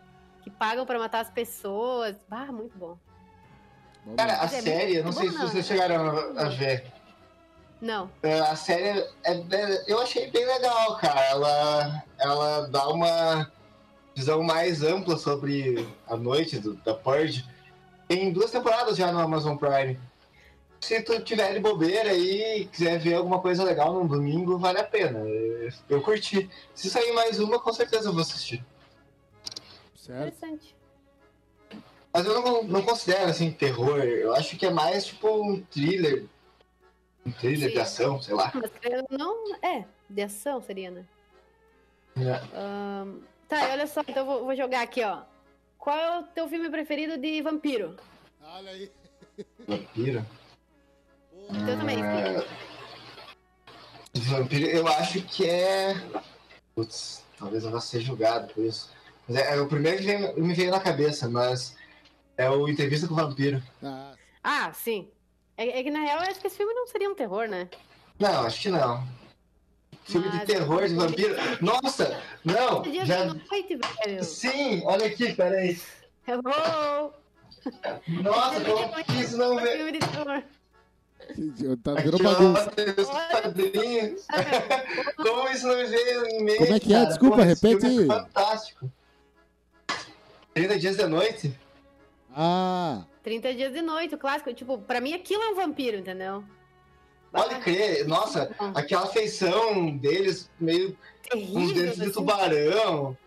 [0.44, 2.16] que pagam pra matar as pessoas.
[2.32, 2.98] Ah, muito bom.
[4.18, 5.48] Cara, a é série, eu não sei bom, se não.
[5.48, 6.86] vocês chegaram a, a ver.
[7.82, 8.10] Não.
[8.22, 11.20] É, A série, é, é- eu achei bem legal, cara.
[11.26, 13.52] Ela, ela dá uma
[14.16, 17.44] visão mais ampla sobre a noite do, da Purge.
[18.08, 20.00] Tem duas temporadas já no Amazon Prime.
[20.80, 24.84] Se tu tiver de bobeira e quiser ver alguma coisa legal num domingo, vale a
[24.84, 25.20] pena.
[25.20, 26.50] Eu, eu curti.
[26.76, 28.64] Se sair mais uma, com certeza eu vou assistir.
[29.96, 30.36] certo?
[30.36, 30.76] Interessante.
[32.14, 34.00] Mas eu não, não considero assim terror.
[34.00, 36.26] Eu acho que é mais tipo um thriller.
[37.26, 37.76] Um thriller Sim.
[37.76, 38.52] de ação, sei lá.
[38.54, 38.72] Mas
[39.10, 41.06] não, é, de ação seria, né?
[42.18, 42.58] É.
[42.58, 45.22] Ahn, tá, e olha só, então eu vou, vou jogar aqui, ó.
[45.78, 47.96] Qual é o teu filme preferido de vampiro?
[48.44, 48.92] Olha aí.
[49.68, 50.26] Vampiro.
[51.34, 52.46] O teu também, É,
[54.16, 55.94] Vampiro, eu acho que é.
[56.76, 58.90] Putz, talvez eu vá ser julgado por isso.
[59.28, 61.76] Mas é, é o primeiro que veio- me veio na cabeça, mas
[62.38, 63.62] é o Entrevista com o Vampiro.
[63.82, 65.10] Ah, Ah, sim.
[65.62, 67.70] É, é que na real eu acho que esse filme não seria um terror, né?
[68.20, 69.08] Não, acho que não.
[70.06, 71.36] Filme de Mas- terror de vampiro.
[71.62, 72.20] Nossa!
[72.44, 72.84] Não!
[73.06, 73.26] Já...
[73.26, 74.24] da noite, velho.
[74.24, 75.80] Sim, olha aqui, peraí.
[76.28, 77.14] Hello!
[78.08, 79.78] Nossa, como que isso não vê?
[79.78, 80.44] Filme de terror.
[81.84, 82.72] tá virou bagunça.
[83.30, 84.26] quadrinhos.
[85.16, 86.58] Como isso não me veio em mente?
[86.58, 86.98] Como é que é?
[86.98, 87.06] cara?
[87.06, 88.08] Desculpa, Pô, repete é aí.
[88.08, 88.92] fantástico.
[90.56, 91.56] 30 dias da noite?
[92.36, 94.54] Ah, 30 dias de noite, o clássico.
[94.54, 96.44] Tipo, pra mim aquilo é um vampiro, entendeu?
[97.32, 100.98] Pode crer, nossa, aquela feição deles, meio
[101.30, 101.74] Terrível.
[101.74, 102.12] dentes de assim.
[102.12, 103.18] tubarão,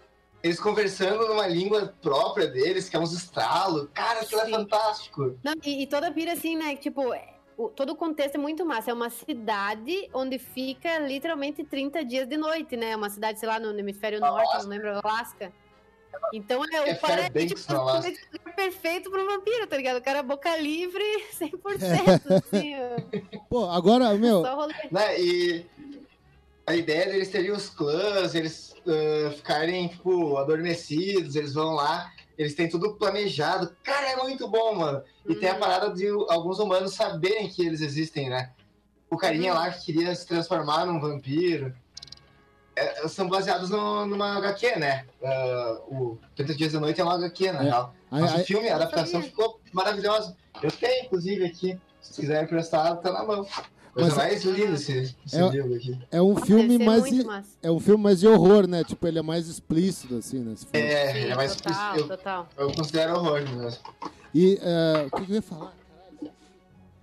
[0.42, 3.88] eles conversando numa língua própria deles, que é uns estralos.
[3.95, 4.51] Cara, aquilo é Sim.
[4.51, 5.38] fantástico.
[5.42, 6.76] Não, e, e toda a pira assim, né?
[6.76, 8.90] Tipo, é- o- todo o contexto é muito massa.
[8.90, 12.95] É uma cidade onde fica literalmente 30 dias de noite, né?
[12.95, 15.51] Uma cidade, sei lá, no, no hemisfério norte, não lembro, Alasca.
[16.33, 19.99] Então é, É o Fairbanks, tipo, é perfeito pro vampiro, tá ligado?
[19.99, 21.05] O cara boca livre
[21.39, 23.41] 100%, assim, ó.
[23.49, 24.43] pô, agora, meu.
[24.91, 25.21] Né?
[25.21, 25.67] E
[26.67, 32.55] a ideia deles teriam os clãs, eles ah, ficarem, tipo, adormecidos, eles vão lá, eles
[32.55, 33.77] têm tudo planejado.
[33.83, 35.03] Cara, é muito bom, mano.
[35.29, 35.61] E tem a Uhum.
[35.61, 38.51] parada de alguns humanos saberem que eles existem, né?
[39.11, 39.59] O carinha Uhum.
[39.59, 41.75] lá que queria se transformar num vampiro.
[42.77, 45.05] É, são baseados no- numa HQ, né?
[45.22, 47.62] Ah, o 30 Dias da Noite é uma HQ, na É.
[47.64, 47.95] real.
[48.11, 49.29] Mas o filme, a adaptação sabia.
[49.29, 50.37] ficou maravilhosa.
[50.62, 51.79] Eu tenho, inclusive, aqui.
[52.01, 53.47] Se quiser emprestar, tá na mão.
[53.97, 55.97] Mas- mais linda esse, esse É- livro aqui.
[56.11, 57.25] é um filme mais de,
[57.62, 58.83] é um filme mais de horror, né?
[58.83, 60.57] Tipo, ele é mais explícito assim, né?
[60.57, 60.66] for.
[60.77, 62.49] É, Sim, é mais total, eu, total.
[62.57, 63.81] eu considero horror mesmo.
[64.35, 65.72] E eh, o que, eu ia falar?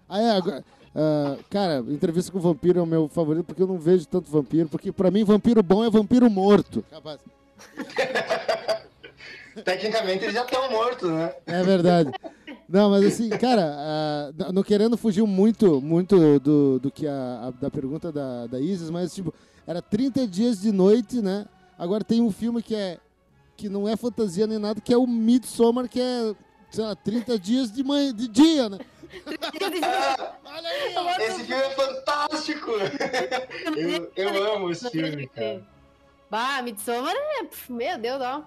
[0.09, 0.65] Ah, é, agora,
[0.95, 4.29] ah, cara, entrevista com o vampiro é o meu favorito porque eu não vejo tanto
[4.31, 6.83] vampiro, porque pra mim vampiro bom é vampiro morto.
[6.89, 7.19] Capaz.
[9.65, 11.33] Tecnicamente eles já estão mortos, né?
[11.45, 12.09] É verdade.
[12.69, 17.51] Não, mas assim, cara, n- não querendo fugir muito, muito do, do que a, a-
[17.51, 19.33] da pergunta da, da Isis, mas tipo,
[19.67, 21.45] era 30 dias de noite, né?
[21.77, 22.97] Agora tem um filme que é
[23.57, 26.33] que não é fantasia nem nada, que é o Midsommar, que é,
[26.71, 28.79] sei lá, 30 dias de, manhã, de dia, né?
[30.45, 31.17] Olha aí, ó.
[31.19, 32.71] Esse filme é fantástico!
[33.75, 35.61] eu, eu amo esse filme, cara.
[36.29, 37.45] Bah, Midsommar é.
[37.69, 38.43] Meu Deus, ó.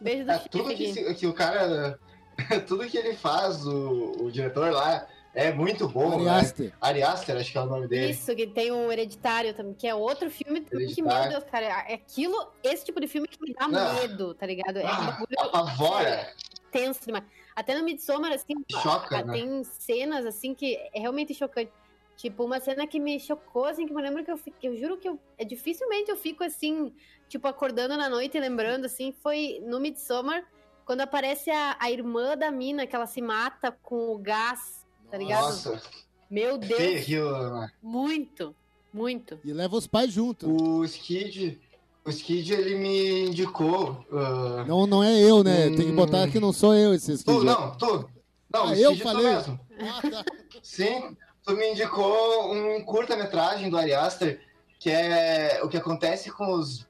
[0.00, 1.98] Beijo do É, tudo que, que o cara.
[2.68, 6.12] Tudo que ele faz, o, o diretor lá, é muito bom.
[6.12, 6.30] Ari né?
[6.30, 6.72] Aster.
[6.80, 8.10] Ari Aster, acho que é o nome dele.
[8.12, 11.28] Isso, que tem o Hereditário também, que é outro filme que, meu.
[11.30, 13.94] Deus, cara, é aquilo, esse tipo de filme que me dá Não.
[13.94, 14.78] medo, tá ligado?
[14.78, 16.30] É um Ah, bagulho apavora.
[16.76, 17.24] Tenso demais.
[17.54, 19.32] Até no Midsommar, assim, Choca, a- né?
[19.34, 21.72] tem cenas, assim, que é realmente chocante.
[22.16, 24.76] Tipo, uma cena que me chocou, assim, que eu me lembro que eu fiquei, eu
[24.76, 26.94] juro que eu, é, dificilmente eu fico, assim,
[27.28, 30.42] tipo, acordando na noite e lembrando, assim, foi no Midsommar,
[30.86, 35.18] quando aparece a, a irmã da mina, que ela se mata com o gás, tá
[35.18, 35.42] ligado?
[35.44, 35.82] Nossa,
[36.30, 37.68] Meu Deus, aquilo, né?
[37.82, 38.56] muito,
[38.92, 39.38] muito.
[39.44, 40.48] E leva os pais junto.
[40.50, 41.60] O Skid,
[42.06, 44.04] O Skid, ele me indicou.
[44.12, 45.66] ah, Não, não é eu, né?
[45.70, 47.44] Tem que botar que não sou eu esse Tu, Skid.
[47.44, 48.08] não, tu.
[48.52, 49.26] Não, Ah, o eu tu falei?
[49.26, 49.58] mesmo.
[50.10, 50.24] Tá.
[50.62, 54.40] Sim, tu me indicou um curta-metragem do Ari Aster,
[54.78, 56.86] que é o que acontece com os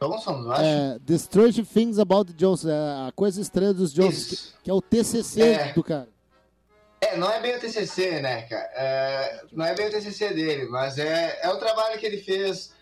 [0.00, 0.62] Johnson, eu acho.
[0.62, 4.74] É, The Strange Things About Johnson, é a coisa estranha dos Johnsons, que, que é
[4.74, 5.72] o TCC É.
[5.72, 6.08] do cara.
[7.00, 8.70] É, não é bem o TCC, né, cara?
[8.74, 12.72] É, não é bem o TCC dele, mas é, é o trabalho que ele fez,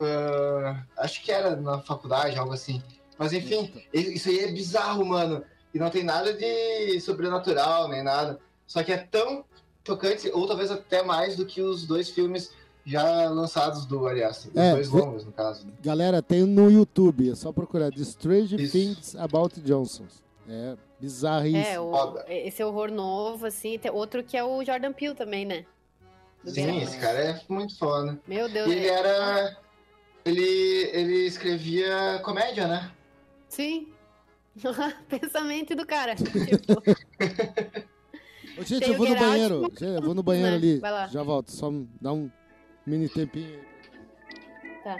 [0.00, 2.82] ah, acho que era na faculdade, algo assim.
[3.18, 5.42] Mas enfim, isso aí é bizarro, mano.
[5.74, 8.38] E não tem nada de sobrenatural, nem nada.
[8.66, 9.44] Só que é tão
[9.84, 12.52] tocante, ou talvez até mais do que os dois filmes
[12.84, 14.50] já lançados do Ari Aster.
[14.52, 15.66] Os É, dois longos, no caso.
[15.66, 15.72] né?
[15.82, 18.72] Galera, tem no YouTube, é só procurar The Strange Isso.
[18.72, 20.22] Things About Johnsons.
[20.48, 21.64] É bizarríssimo.
[21.66, 22.24] É, o, Foda.
[22.28, 23.78] esse horror novo, assim.
[23.78, 25.64] Tem outro que é o Jordan Peele também, né?
[26.44, 28.18] Do Sim, esse cara é muito foda.
[28.26, 28.70] Meu Deus.
[28.70, 29.56] Ele é- era.
[30.26, 32.90] Ele, ele escrevia comédia, né?
[33.48, 33.88] Sim.
[35.08, 36.14] Pensamento do cara.
[38.56, 39.62] Tipo, Ô, gente, Tem eu o vou no banheiro.
[39.62, 40.56] Gente, eu vou no banheiro né?
[40.56, 40.78] ali.
[40.80, 41.06] Vai lá.
[41.08, 41.70] Já volto, só
[42.00, 42.30] dá um
[42.86, 43.60] mini tempinho
[44.86, 44.96] tá.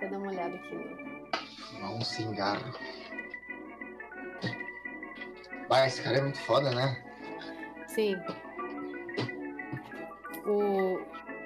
[0.00, 0.76] Vou dar uma olhada aqui.
[1.82, 2.78] Um cigarro.
[5.68, 7.02] Vai, esse cara é muito foda, né?
[7.86, 8.14] Sim.
[10.46, 11.00] O,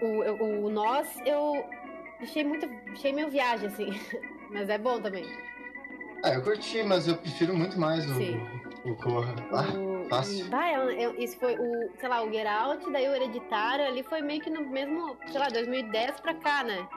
[0.04, 1.64] o, o Nós, eu
[2.20, 2.68] achei muito.
[2.92, 3.88] Achei meio viagem, assim.
[4.50, 5.24] Mas é bom também.
[6.22, 8.40] Ah, eu curti, mas eu prefiro muito mais o, Sim.
[8.84, 9.34] o Corra.
[9.52, 10.46] Ah, fácil.
[10.98, 14.40] eu- isso foi o, sei lá, o Get Out, daí o Hereditário, ali foi meio
[14.40, 16.88] que no mesmo, sei lá, 2010 pra cá, né?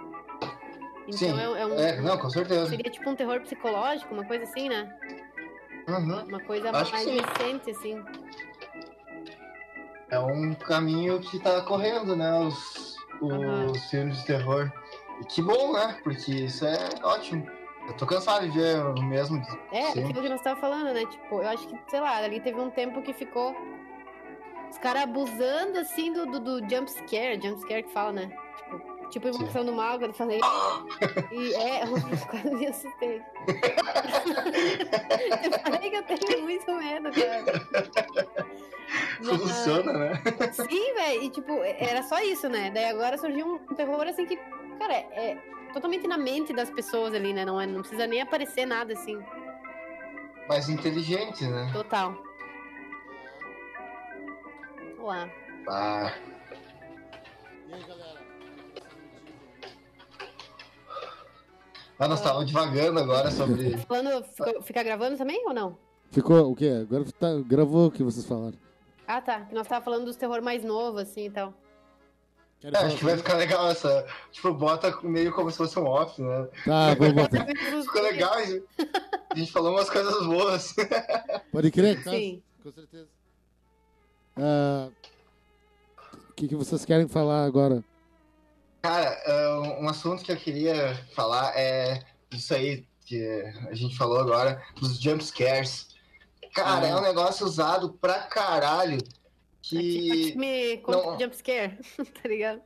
[1.07, 1.39] Então sim.
[1.39, 1.73] é, é um.
[1.79, 2.67] É, não, com certeza.
[2.69, 4.95] Seria tipo um terror psicológico, uma coisa assim, né?
[5.87, 6.23] Uhum.
[6.25, 8.03] Uma coisa Acho mais recente, assim.
[10.09, 12.31] É um caminho que tá correndo, né?
[12.39, 13.73] Os, os Aham.
[13.89, 14.71] filmes de terror.
[15.19, 15.97] E que bom, né?
[16.03, 17.45] Porque isso é ótimo.
[17.87, 19.41] Eu tô cansado de ver o mesmo.
[19.71, 20.03] É, Sim.
[20.03, 21.05] aquilo que nós tava falando, né?
[21.05, 23.55] Tipo, eu acho que, sei lá, ali teve um tempo que ficou
[24.69, 28.37] os caras abusando, assim, do, do, do jump scare, jump scare que fala, né?
[28.57, 30.39] Tipo, tipo invocação do mal, quando eu falei.
[31.31, 31.89] E é, eu
[32.27, 33.21] quase me assustei.
[35.43, 37.43] eu falei que eu tenho muito medo, cara.
[39.23, 40.21] Funciona, né?
[40.53, 42.71] Sim, velho, e tipo, era só isso, né?
[42.71, 44.37] Daí agora surgiu um terror assim que,
[44.79, 45.37] cara, é
[45.73, 47.45] totalmente na mente das pessoas ali, né?
[47.45, 49.21] Não, é, não precisa nem aparecer nada assim,
[50.47, 51.69] Mais inteligente, né?
[51.73, 52.15] total.
[54.97, 55.29] Olá.
[55.67, 56.11] Ah,
[57.67, 58.08] E aí, galera?
[61.99, 63.77] Mas nós estávamos divagando agora sobre.
[63.79, 65.77] Falando, ficou- ficar gravando também ou não?
[66.11, 66.79] Ficou o quê?
[66.81, 68.57] Agora tá, gravou o que vocês falaram.
[69.07, 69.41] Ah, tá.
[69.41, 71.53] Que nós tava falando dos terror mais novos, assim e tal.
[72.61, 74.05] É, acho que vai ficar legal essa.
[74.31, 76.47] Tipo, bota meio como se fosse um off, né?
[76.65, 77.45] Tá, vamos botar.
[77.83, 78.65] Ficou legal, a gente-
[79.31, 80.75] a gente falou umas coisas boas.
[81.53, 82.03] Pode crer?
[82.03, 82.17] cara?
[82.17, 82.41] Sim.
[82.61, 83.07] Com certeza.
[84.35, 84.89] Ah,
[86.29, 87.83] O que, que vocês querem falar agora?
[88.81, 92.01] Cara, ah, um assunto que eu queria falar é
[92.31, 93.25] isso aí que
[93.69, 95.87] a gente falou agora, dos jump scares.
[96.53, 98.99] Cara, é um negócio usado pra caralho.
[99.61, 100.35] Que.
[100.37, 101.15] Me conta Não.
[101.15, 101.77] o jump scare,
[102.21, 102.61] tá ligado?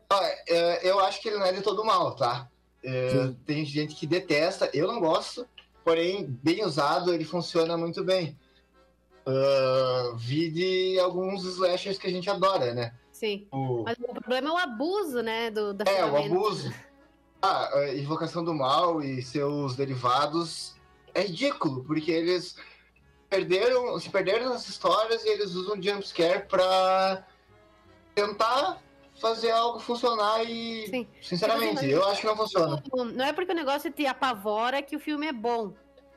[0.47, 2.49] É, eu acho que ele não é de todo mal, tá?
[2.83, 3.37] É, Sim.
[3.45, 5.47] tem gente que detesta, eu não gosto,
[5.83, 8.37] porém, bem usado, ele funciona muito bem.
[9.25, 12.93] Ah, vi de alguns slashers que a gente adora, né?
[13.23, 13.47] Sim.
[13.53, 15.49] O, Mas o problema é o abuso, né?
[15.49, 16.35] Do, da é, o ferramenta.
[16.35, 16.73] abuso.
[17.41, 20.75] Ah, a Invocação do Mal e seus derivados
[21.13, 22.57] é ridículo, porque eles
[23.29, 27.25] perderam, se perderam nas histórias e eles usam jumpscare pra
[28.13, 28.81] tentar
[29.21, 31.07] fazer algo funcionar e, Sim.
[31.21, 32.83] sinceramente, Mas- eu acho que não funciona.
[32.93, 35.73] Não é porque o negócio te apavora que o filme é bom.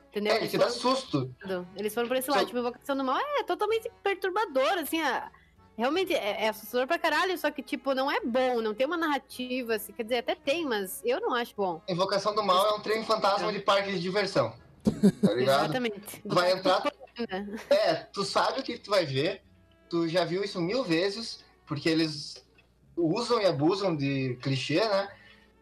[0.09, 0.33] Entendeu?
[0.33, 1.33] É, ele te dá susto.
[1.75, 2.47] Eles foram por esse Só- lado.
[2.47, 4.99] Tipo, Invocação do Mal é totalmente perturbador, assim.
[5.01, 5.31] a-
[5.77, 8.97] Realmente é, é assustador pra caralho, só que, tipo, não é bom, não tem uma
[8.97, 9.93] narrativa, assim.
[9.93, 11.81] Quer dizer, até tem, mas eu não acho bom.
[11.87, 14.55] Invocação do Mal é um trem fantasma de parque de diversão.
[15.21, 15.65] Tá ligado?
[15.65, 16.21] Exatamente.
[16.27, 16.83] Tu vai entrar,
[17.29, 17.59] Né?
[17.69, 19.43] É, tu sabe o que tu vai ver,
[19.87, 22.43] tu já viu isso mil vezes, porque eles
[22.95, 25.09] usam e abusam de clichê, né?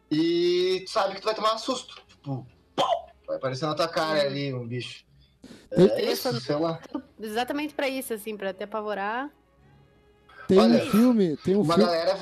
[0.10, 2.02] E tu sabe que tu vai tomar um susto.
[2.08, 3.10] Tipo, pau!
[3.28, 4.26] Vai aparecer na tua cara Uhum.
[4.28, 5.04] ali um bicho.
[5.72, 6.80] É isso, sei lá.
[7.20, 9.30] Exatamente pra isso, assim, pra te apavorar.
[10.48, 12.20] Tem Olha, um filme, tem um Uma filme, galera,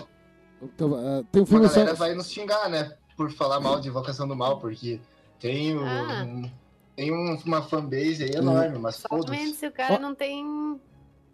[0.61, 2.93] então, ah, tem um uma filme só, galera vai nos xingar, né?
[3.17, 4.99] Por falar mal de Invocação do Mal, porque
[5.39, 6.23] tem, o- Ah.
[6.25, 6.49] um-
[6.95, 9.53] tem um- uma fanbase aí enorme, mas Somente foda-se.
[9.55, 10.79] se o cara não tem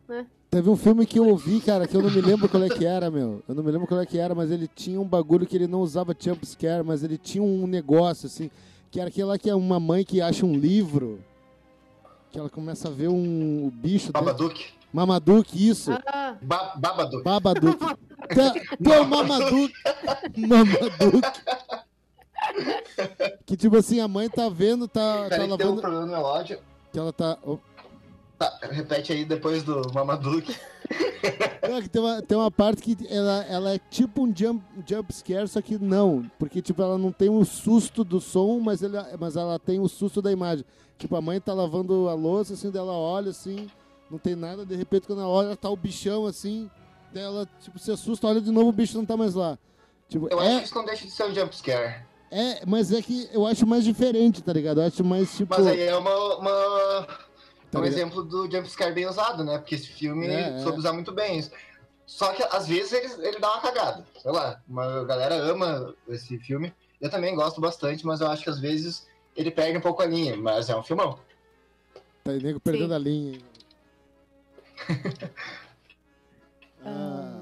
[0.07, 0.25] né?
[0.49, 2.83] Teve um filme que eu ouvi, cara, que eu não me lembro qual é que
[2.83, 3.43] era, meu.
[3.47, 5.67] Eu não me lembro qual é que era, mas ele tinha um bagulho que ele
[5.67, 8.49] não usava jump scare, mas ele tinha um negócio, assim,
[8.89, 11.19] que era aquele lá que é uma mãe que acha um livro,
[12.31, 14.07] que ela começa a ver um o bicho...
[14.07, 14.65] dentro- Babadook.
[14.93, 15.91] Mamaduke, isso.
[16.07, 16.73] Ah, Ba.
[17.23, 17.85] Babaduke.
[18.29, 19.73] Tá- Pô, Mamaduke.
[20.37, 21.39] Mamaduke.
[23.45, 25.81] Que tipo assim, a mãe tá vendo, tá, tá Peraí que tem um lavando.
[25.81, 26.59] problema no relógio.
[26.91, 27.37] Que ela tá.
[27.43, 27.57] oh,
[28.37, 30.55] Tá, repete aí depois do Mamaduke.
[31.69, 34.83] Não, que tem, uma, tem uma parte que ela, ela é tipo um jump, um
[34.87, 36.29] jump scare, só que não.
[36.39, 39.89] Porque, tipo, ela não tem o susto do som, mas ela, mas ela tem o
[39.89, 40.63] susto da imagem.
[40.97, 43.67] Tipo, a mãe tá lavando a louça, assim, dela olha, assim,
[44.09, 46.69] não tem nada, de repente, quando ela olha, tá o bichão, assim,
[47.13, 49.57] dela, tipo, se assusta, olha de novo, o bicho não tá mais lá.
[50.07, 52.03] Tipo, Eu acho que é, isso não deixa de ser um jumpscare.
[52.31, 54.81] é, mas é que eu acho mais diferente, tá ligado?
[54.81, 55.53] Eu acho mais, tipo...
[55.55, 57.07] Mas aí é uma, uma-
[57.71, 57.99] Tá um ligado?
[57.99, 59.59] exemplo do jumpscare bem usado, né?
[59.59, 60.59] Porque esse filme É, é.
[60.63, 61.51] soube usar muito bem isso.
[62.07, 64.03] Só que às vezes ele, ele dá uma cagada.
[64.19, 66.73] Sei lá, uma galera ama esse filme.
[66.99, 70.07] Eu também gosto bastante, mas eu acho que às vezes ele perde um pouco a
[70.07, 70.35] linha.
[70.35, 71.19] Mas é um filmão.
[72.23, 72.95] Tá nego perdendo Sim.
[72.95, 73.39] a linha.
[76.85, 77.39] Ah...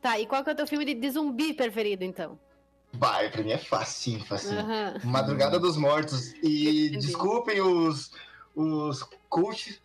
[0.00, 2.38] tá, e qual que é o teu filme de, de zumbi preferido, então?
[2.92, 4.64] Vai, pra mim é facinho, facinho.
[5.04, 6.32] Madrugada dos Mortos.
[6.42, 7.06] E Entendi.
[7.06, 8.10] desculpem os,
[8.54, 9.80] os cult,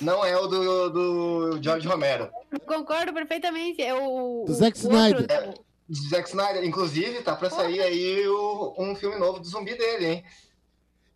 [0.00, 2.30] não é o do, do George Romero.
[2.66, 3.80] Concordo perfeitamente.
[3.82, 4.44] É o.
[4.46, 5.26] Do o- Zack outro, Snyder.
[5.48, 5.54] né?
[5.88, 6.62] De Zack Snyder.
[6.64, 10.24] Inclusive, tá pra sair aí o- um filme novo do zumbi dele, hein?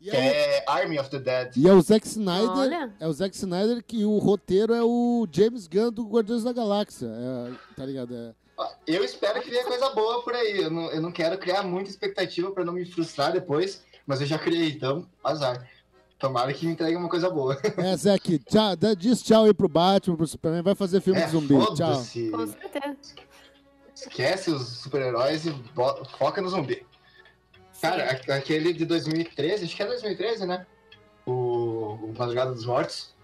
[0.05, 1.57] E Que é, é Army of the Dead.
[1.57, 2.51] e é o Zack Snyder.
[2.51, 2.93] Olha.
[3.01, 7.09] É o Zack Snyder que o roteiro é o James Gunn do Guardiões da Galáxia.
[7.09, 8.15] É, tá ligado?
[8.15, 8.35] É.
[8.87, 10.59] Eu espero que venha coisa boa por aí.
[10.63, 14.27] Eu não, eu não quero criar muita expectativa pra não me frustrar depois, mas eu
[14.27, 15.67] já criei, então, azar.
[16.19, 17.59] Tomara que me entregue uma coisa boa.
[17.79, 20.63] É, Zack, tchau, diz tchau aí pro Batman, pro Superman.
[20.63, 21.55] Vai fazer filme É, de zumbi.
[21.75, 21.95] Tchau.
[21.97, 22.97] Com certeza.
[23.95, 25.55] Esquece os super-heróis e
[26.19, 26.85] foca no zumbi.
[27.85, 30.67] Cara, aquele de 2013, acho que é 2013, né?
[31.27, 33.15] O, o Madrugada dos Mortos.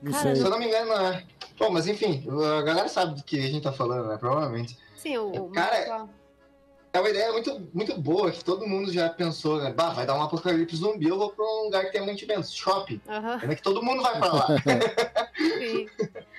[0.00, 0.46] Não Cara, Se sei.
[0.46, 1.24] eu não me engano, é.
[1.58, 2.26] Bom, mas enfim,
[2.58, 4.16] a galera sabe do que a gente tá falando, né?
[4.16, 4.78] Provavelmente.
[4.96, 5.50] Sim, o.
[5.50, 6.08] Cara,
[6.92, 9.72] É uma ideia muito, muito boa que todo mundo já pensou, né?
[9.72, 13.00] Bah, vai dar um apocalipse zumbi, eu vou pra um lugar que tem mantimentos, shopping.
[13.08, 14.46] Aham, Ainda que todo mundo vai pra lá.
[15.38, 15.86] sim.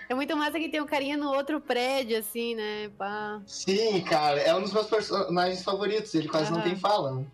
[0.10, 2.90] É muito massa que tem um carinha no outro prédio, assim, né?
[2.98, 3.42] Pá.
[3.46, 6.14] Sim, cara, é um dos meus personagens favoritos.
[6.14, 6.68] Ele quase não Aham.
[6.68, 7.26] tem fala, né?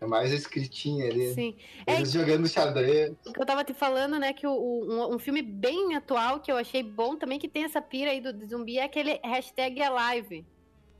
[0.00, 1.34] É mais a escritinha ali.
[1.34, 1.56] Sim.
[1.84, 3.16] É Eles jogando xadrez.
[3.36, 4.32] eu tava te falando, né?
[4.32, 7.82] Que o, um, um filme bem atual que eu achei bom também, que tem essa
[7.82, 10.46] pira aí do, do zumbi, é aquele hashtag Alive.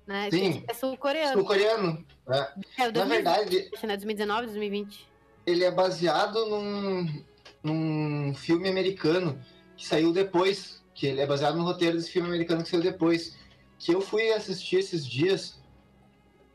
[0.09, 0.31] Né?
[0.31, 0.63] Sim.
[0.63, 1.33] Que é sul-coreano.
[1.35, 2.05] Sul-coreano.
[2.27, 2.49] né?
[2.79, 3.97] É, Na 2020, verdade, né?
[3.97, 5.09] 2019, 2020.
[5.47, 7.23] ele é baseado num,
[7.63, 9.39] num filme americano
[9.77, 10.83] que saiu depois.
[10.95, 13.37] Que ele é baseado no roteiro desse filme americano que saiu depois.
[13.79, 15.61] Que eu fui assistir esses dias.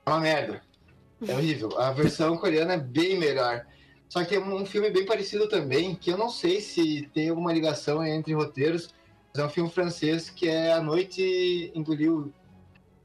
[0.06, 0.62] É uma merda.
[1.26, 1.80] É horrível.
[1.80, 3.66] A versão coreana é bem melhor.
[4.10, 7.54] Só que tem um filme bem parecido também, que eu não sei se tem alguma
[7.54, 8.93] ligação entre roteiros,
[9.34, 12.32] mas é um filme francês que é A Noite Engoliu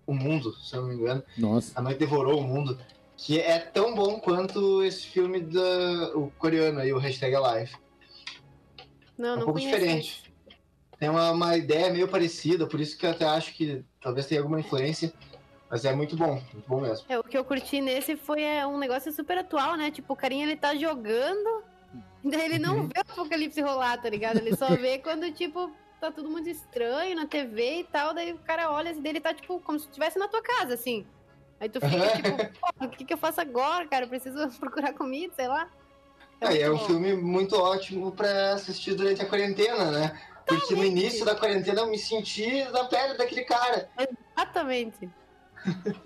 [0.09, 1.22] o Mundo, se eu não me engano.
[1.36, 1.78] Nossa.
[1.78, 2.80] A Noite Devorou o Mundo,
[3.14, 7.72] que é tão bom quanto esse filme da, o coreano aí, o Hashtag Alive.
[9.18, 10.32] Não, É um não pouco conheço diferente.
[10.98, 14.40] Tem uma, uma ideia meio parecida, por isso que eu até acho que talvez tenha
[14.40, 15.12] alguma influência,
[15.70, 17.04] mas é muito bom, muito bom mesmo.
[17.09, 19.90] É, o que eu curti nesse foi é, um negócio super atual, né?
[19.90, 21.62] Tipo, o carinha ele tá jogando,
[22.24, 22.88] e daí ele não Uhum.
[22.88, 24.38] vê o apocalipse rolar, tá ligado?
[24.38, 25.70] Ele só vê quando, tipo,
[26.01, 29.34] tá tudo muito estranho na TV e tal, daí o cara olha assim, dele tá,
[29.34, 31.07] tipo, como se estivesse na tua casa, assim.
[31.61, 34.05] Aí tu fica, tipo, pô, o que, que eu faço agora, cara?
[34.05, 35.68] Eu preciso procurar comida, sei lá.
[36.40, 40.20] É, é muito um filme muito ótimo pra assistir durante a quarentena, né?
[40.46, 43.90] Porque no início da quarentena eu me senti na pele daquele cara.
[43.99, 45.11] Exatamente.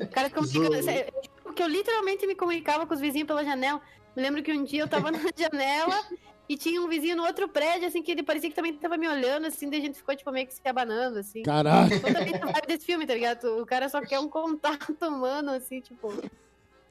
[0.00, 1.12] O cara que comunica.
[1.44, 3.80] Porque eu literalmente me comunicava com os vizinhos pela janela.
[4.16, 6.02] Me lembro que um dia eu tava na janela
[6.48, 9.08] e tinha um vizinho no outro prédio, assim, que ele parecia que também tava me
[9.08, 11.42] olhando, assim, daí a gente ficou, tipo, meio que se abanando, assim.
[11.42, 11.98] Caraca.
[12.00, 13.44] Totalmente vibe desse filme, tá ligado?
[13.60, 16.12] O cara só quer um contato humano, assim, tipo.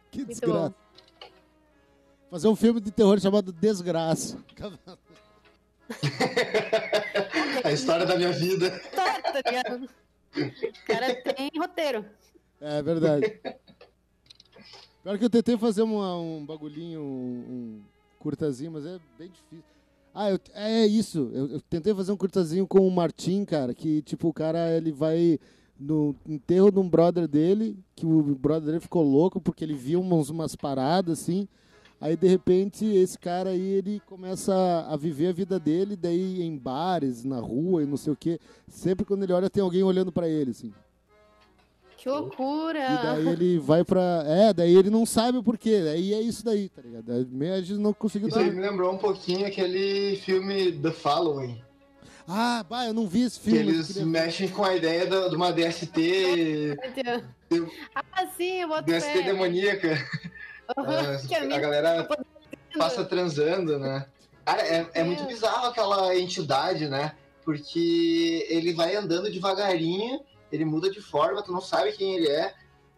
[0.10, 0.74] Que desgraça.
[2.30, 4.38] Fazer um filme de terror chamado Desgraça.
[7.64, 8.70] A história da minha vida.
[8.95, 9.86] Tá, tá ligado?
[9.86, 12.06] O cara tem roteiro.
[12.60, 13.39] É verdade.
[15.04, 17.82] Pior que eu tentei fazer uma- um bagulhinho, um, um
[18.22, 19.65] curtazinho, mas é bem difícil.
[20.13, 21.30] Ah, eu- é isso.
[21.34, 24.91] Eu, eu tentei fazer um curtazinho com o Martim, cara, que tipo, o cara ele
[24.91, 25.39] vai
[25.80, 29.99] no enterro de um brother dele, que o brother dele ficou louco porque ele viu
[30.01, 31.47] umas, umas paradas assim.
[31.99, 34.53] Aí de repente esse cara aí ele começa
[34.89, 38.39] a viver a vida dele, daí em bares, na rua e não sei o que.
[38.67, 40.74] Sempre quando ele olha tem alguém olhando pra ele, assim.
[42.02, 42.80] Que loucura!
[42.80, 44.24] E daí ele vai pra.
[44.26, 45.84] É, daí ele não sabe o porquê.
[45.93, 47.04] Aí é isso daí, tá ligado?
[47.06, 48.28] Daí meio A gente não conseguiu.
[48.30, 51.62] Isso aí me lembrou um pouquinho aquele filme The Following.
[52.28, 53.68] Ah, bah, eu não vi esse Que filme.
[53.70, 56.76] eu eles queria- mexem com a ideia da- de uma DST,
[57.95, 59.22] Ah, sim, eu boto DST fé.
[59.24, 59.89] demoníaca.
[60.78, 62.08] Aham, Ah, que a a minha galera
[62.78, 64.06] passa transando, né?
[64.45, 65.26] Cara, é, é muito É.
[65.28, 67.14] bizarro aquela entidade, né?
[67.43, 70.22] Porque ele vai andando devagarinho,
[70.52, 72.54] ele muda de forma, tu não sabe quem ele é,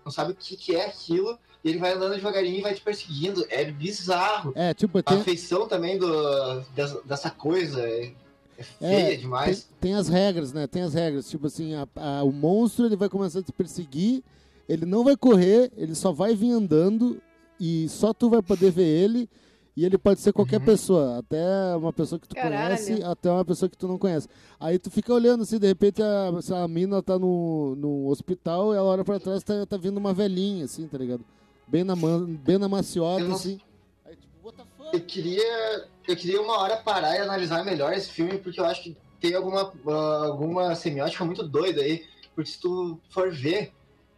[0.06, 2.82] não sabe o que, que é aquilo, e ele vai andando devagarinho e vai te
[2.82, 3.46] perseguindo.
[3.50, 4.52] É bizarro.
[4.56, 8.12] É, tipo, A tem, feição também do, dessa, dessa coisa é,
[8.58, 9.64] é feia É, demais.
[9.80, 10.68] tem, tem as regras, né?
[10.68, 11.30] Tem as regras.
[11.30, 14.22] Tipo assim, a- a- o monstro ele vai começar a te perseguir,
[14.68, 17.22] ele não vai correr, ele só vai vir andando
[17.60, 19.30] e só tu vai poder ver ele.
[19.76, 20.66] E ele pode ser qualquer Uhum.
[20.66, 22.76] pessoa, até uma pessoa que tu Caralho.
[22.78, 24.28] conhece, até uma pessoa que tu não conhece.
[24.60, 28.74] Aí tu fica olhando assim, de repente a, se a mina tá no, no hospital
[28.74, 31.26] e ela olha pra trás tá, tá vindo uma velhinha, assim, tá ligado?
[31.68, 33.60] Bem na, man, bem na maciota, não- assim.
[34.06, 34.94] Aí tipo, what the fuck?
[34.96, 38.84] Eu queria, eu queria uma hora parar e analisar melhor esse filme, porque eu acho
[38.84, 42.06] que tem alguma, ah, alguma semiótica muito doida aí.
[42.36, 43.72] Porque se tu for ver,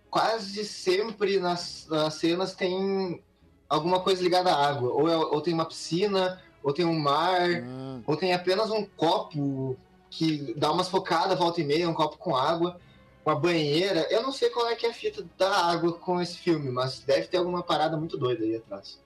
[0.10, 3.22] quase sempre nas, nas cenas tem
[3.70, 4.92] alguma coisa ligada à água.
[4.92, 8.86] Ou, é- ou tem uma piscina, ou tem um mar, Ah, ou tem apenas um
[8.86, 9.78] copo
[10.10, 12.80] que dá umas focadas volta e meia, um copo com água,
[13.26, 14.08] uma banheira.
[14.10, 17.00] Eu não sei qual é que é a fita da água com esse filme, mas
[17.00, 19.00] deve ter alguma parada muito doida aí atrás.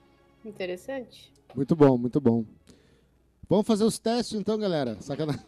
[0.44, 1.32] Interessante.
[1.54, 2.44] muito bom, muito bom.
[3.48, 4.96] Vamos fazer os testes então, galera.
[5.00, 5.42] Sacanagem.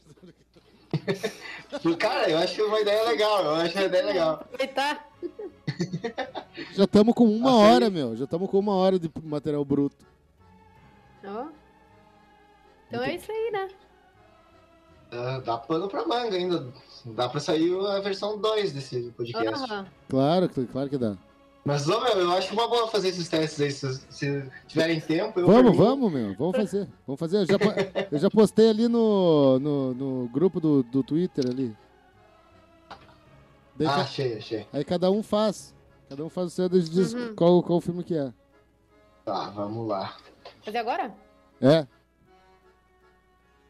[1.98, 4.32] Cara, eu acho uma ideia legal, eu acho uma ideia legal.
[4.34, 5.08] Aproveitar.
[6.74, 8.16] Já estamos com uma hora, aí- meu.
[8.16, 10.04] Já estamos com uma hora de material bruto.
[11.24, 11.46] Ó.
[12.88, 13.68] Então é isso aí, né?
[15.10, 16.72] Ah, dá pano pra manga ainda.
[17.04, 19.66] Dá pra sair a versão 2 desse podcast.
[20.08, 21.16] Claro, claro que dá.
[21.64, 23.70] Mas, ô, meu, eu acho uma boa fazer esses testes aí.
[23.70, 25.46] Se, se tiverem tempo, eu.
[25.46, 26.34] Vamos, vamos, meu.
[26.34, 26.88] Vamos fazer.
[27.06, 27.36] Vamos fazer.
[27.38, 27.54] Eu já,
[28.10, 31.74] eu já postei ali no, no, no grupo do, do Twitter ali.
[33.76, 34.66] Daí Ah, ca- achei, achei.
[34.72, 35.72] Aí cada um faz.
[36.12, 37.34] Cada um faz o seu e diz Uhum.
[37.34, 38.30] qual, qual filme que é.
[39.24, 40.14] Tá, vamos lá.
[40.62, 41.10] Fazer agora?
[41.58, 41.86] É,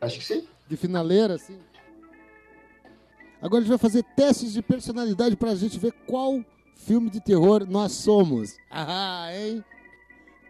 [0.01, 0.49] Acho que sim.
[0.67, 1.57] de finaleira, assim.
[3.41, 7.65] Agora a gente vai fazer testes de personalidade pra gente ver qual filme de terror
[7.65, 8.57] nós somos.
[8.69, 9.65] Ah, hein?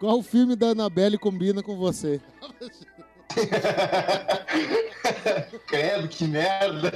[0.00, 2.22] Qual filme da Annabelle combina com você?
[5.66, 6.90] Credo, que merda.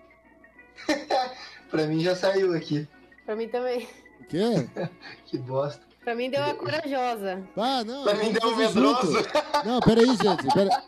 [1.70, 2.88] pra mim já saiu aqui.
[3.26, 3.86] Pra mim também.
[4.20, 4.68] O quê?
[5.26, 5.84] Que bosta.
[6.02, 7.46] Pra mim deu a corajosa.
[7.56, 8.04] Ah, não.
[8.04, 9.12] Pra mim deu um medroso.
[9.12, 9.28] junto.
[9.66, 10.54] Não, peraí, gente.
[10.54, 10.82] Pera...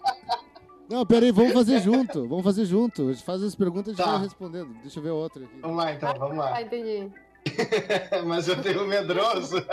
[0.88, 2.28] Não, peraí, vamos fazer junto.
[2.28, 3.08] Vamos fazer junto.
[3.08, 4.12] A gente faz as perguntas e a gente Tá.
[4.18, 4.72] vai respondendo.
[4.80, 5.58] Deixa eu ver outra aqui.
[5.60, 6.62] Vamos lá então, vamos Ah, lá.
[6.62, 7.10] entendi.
[8.26, 9.56] Mas eu tenho medroso.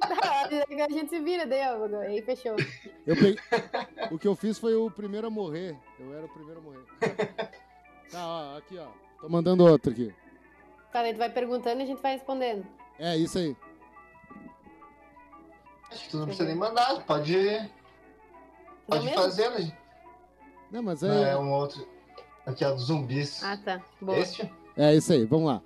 [0.00, 2.56] Tá, a gente se vira, daí, ó, aí fechou.
[3.06, 3.36] Eu peguei...
[4.10, 5.76] O que eu fiz foi o primeiro a morrer.
[6.00, 6.84] Eu era o primeiro a morrer.
[8.10, 8.86] Tá, ó, aqui, ó.
[9.20, 10.12] Tô mandando outro aqui.
[10.92, 12.66] Tá, daí tu vai perguntando e a gente vai respondendo.
[12.98, 13.56] É, isso aí.
[15.90, 17.70] Acho que tu não precisa nem mandar, pode, o
[18.86, 19.76] pode fazer, né?
[20.70, 21.36] Não, mas Não, é é.
[21.36, 21.86] um outro.
[22.46, 23.42] Aqui, ó, dos zumbis.
[23.42, 23.82] Ah, tá.
[24.00, 24.18] Boa.
[24.18, 24.50] Este?
[24.76, 25.62] É isso aí, vamos lá.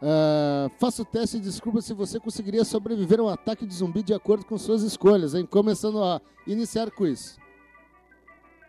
[0.00, 4.02] Ah, faça o teste e descubra se você conseguiria sobreviver a um ataque de zumbi
[4.02, 5.46] de acordo com suas escolhas, hein?
[5.46, 7.38] Começando a iniciar quiz.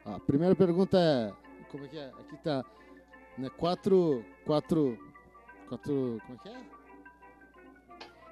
[0.05, 1.31] A primeira pergunta é.
[1.71, 2.07] Como é que é?
[2.07, 2.65] Aqui tá.
[3.37, 4.25] Né, quatro.
[4.45, 4.97] Quatro.
[5.69, 6.19] Quatro.
[6.25, 6.61] Como é que é?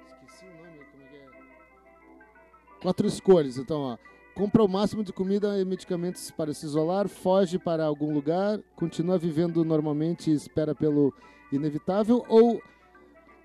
[0.08, 2.80] Esqueci o nome, como é que é?
[2.82, 3.98] Quatro escolhas, então, ó.
[4.34, 9.18] Compra o máximo de comida e medicamentos para se isolar, foge para algum lugar, continua
[9.18, 11.12] vivendo normalmente e espera pelo
[11.50, 12.62] inevitável, ou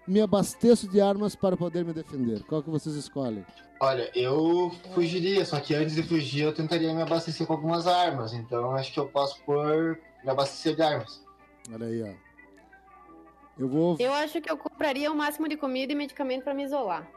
[0.07, 2.43] me abasteço de armas para poder me defender?
[2.43, 3.45] Qual que vocês escolhem?
[3.79, 8.33] Olha, eu fugiria, só que antes de fugir eu tentaria me abastecer com algumas armas.
[8.33, 11.25] Então acho que eu posso pôr me abastecer de armas.
[11.71, 12.32] Olha aí, ó.
[13.58, 13.95] Eu vou.
[13.99, 17.08] Eu acho que eu compraria o máximo de comida e medicamento pra me isolar.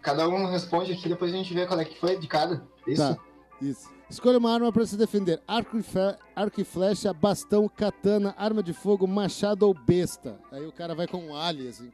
[0.00, 2.62] Cada um responde aqui, depois a gente vê qual é que foi de cada.
[2.86, 3.02] Isso?
[3.16, 3.20] Tá,
[3.60, 3.90] isso.
[4.08, 8.62] Escolha uma arma para se defender: arco e, fe- arco e flecha, bastão, katana, arma
[8.62, 10.38] de fogo, machado ou besta.
[10.50, 11.92] Aí o cara vai com um alien, assim.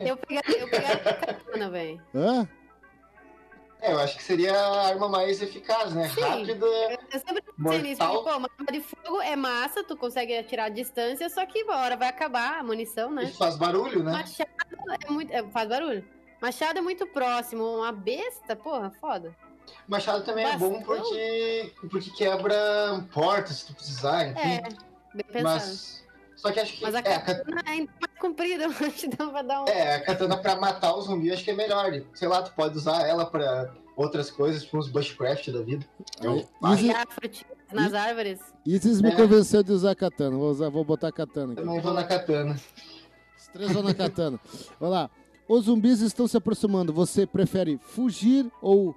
[0.00, 2.02] Eu pegaria, eu pegaria a katana, velho.
[2.14, 2.48] Hã?
[3.80, 6.08] É, eu acho que seria a arma mais eficaz, né?
[6.08, 6.20] Sim.
[6.20, 6.66] Rápida.
[6.66, 10.66] Eu sempre pensei nisso, porque, pô, uma arma de fogo é massa, tu consegue atirar
[10.66, 13.26] a distância, só que uma hora vai acabar a munição, né?
[13.38, 14.12] faz barulho, né?
[14.12, 14.50] Machado
[15.06, 15.32] é muito.
[15.32, 16.04] é, faz barulho.
[16.40, 17.64] Machado é muito próximo.
[17.64, 19.34] Uma besta, porra, foda.
[19.86, 20.96] Machado também é bom Bastão?
[20.96, 24.40] porque, porque quebra portas se tu precisar, enfim.
[24.40, 24.62] É,
[25.14, 25.42] bem pensado.
[25.42, 26.07] Mas.
[26.38, 26.84] Só que acho que.
[26.84, 29.62] a é, a, ca- katana é ainda mais comprida, eu acho que dá pra dar
[29.64, 29.68] um.
[29.68, 31.90] é, a katana pra matar o zumbi acho que é melhor.
[32.14, 35.84] Sei lá, tu pode usar ela pra outras coisas, tipo uns bushcraft da vida.
[36.22, 38.38] Eu Isis, nas árvores.
[38.64, 39.16] Isis me É.
[39.16, 40.36] convenceu de usar katana.
[40.36, 41.66] Vou, usar, vou botar katana que aqui.
[41.68, 42.56] também vou na katana.
[43.36, 44.38] Os três vão na katana.
[44.78, 45.10] Vamos lá.
[45.48, 46.92] Os zumbis estão se aproximando.
[46.92, 48.94] Você prefere fugir ou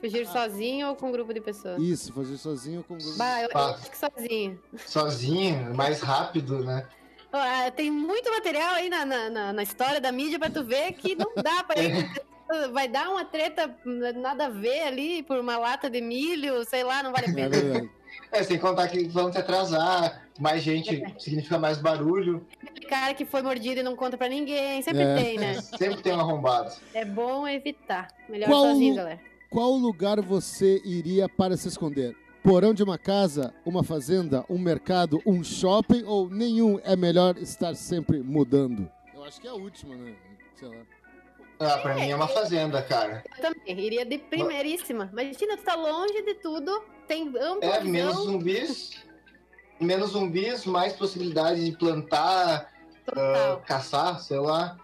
[0.00, 1.80] Fugir sozinho ou com um grupo de pessoas?
[1.82, 3.18] isso, fugir sozinho ou com um grupo?
[3.18, 3.70] Bah, eu, eu Ah.
[3.74, 4.58] acho que sozinho.
[4.86, 6.86] Sozinho, mais rápido, né?
[7.32, 10.64] Ó, ah, tem muito material aí na, na, na- na história da mídia pra tu
[10.64, 12.10] ver que não dá pra ir.
[12.72, 13.72] Vai dar uma treta
[14.16, 17.48] nada a ver ali por uma lata de milho, sei lá, não vale a É
[17.48, 17.88] pena.
[18.32, 23.24] É, sem contar que vão te atrasar, mais gente significa mais barulho, Aquele cara que
[23.24, 25.14] foi mordido e não conta pra ninguém, sempre É.
[25.14, 25.60] tem, né?
[25.60, 26.72] sempre tem um arrombado.
[26.92, 28.08] É bom evitar.
[28.28, 29.20] Melhor Qual sozinho, galera.
[29.50, 32.16] Qual lugar você iria para se esconder?
[32.40, 36.78] Porão de uma casa, uma fazenda, um mercado, um shopping ou nenhum?
[36.84, 38.88] É melhor estar sempre mudando.
[39.12, 40.14] Eu acho que é a última, né?
[40.54, 40.76] Sei lá.
[41.58, 43.24] Ah, pra mim é uma fazenda, cara.
[43.36, 45.10] Eu também, iria de primeiríssima.
[45.12, 49.04] Imagina, tu tá longe de tudo, tem ampla É, menos zumbis,
[49.80, 52.72] menos zumbis, mais possibilidade de plantar,
[53.04, 53.60] total.
[53.66, 54.78] caçar, sei lá.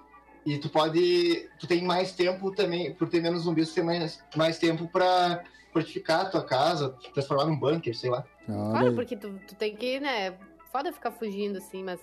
[0.46, 1.48] E tu pode.
[1.58, 5.42] Tu tem mais tempo também, por ter menos zumbis, tu tem mais, mais tempo pra
[5.72, 8.24] fortificar a tua casa, transformar num bunker, sei lá.
[8.46, 10.34] Claro, porque tu, tu tem que, né?
[10.70, 11.98] Foda ficar fugindo assim, mas.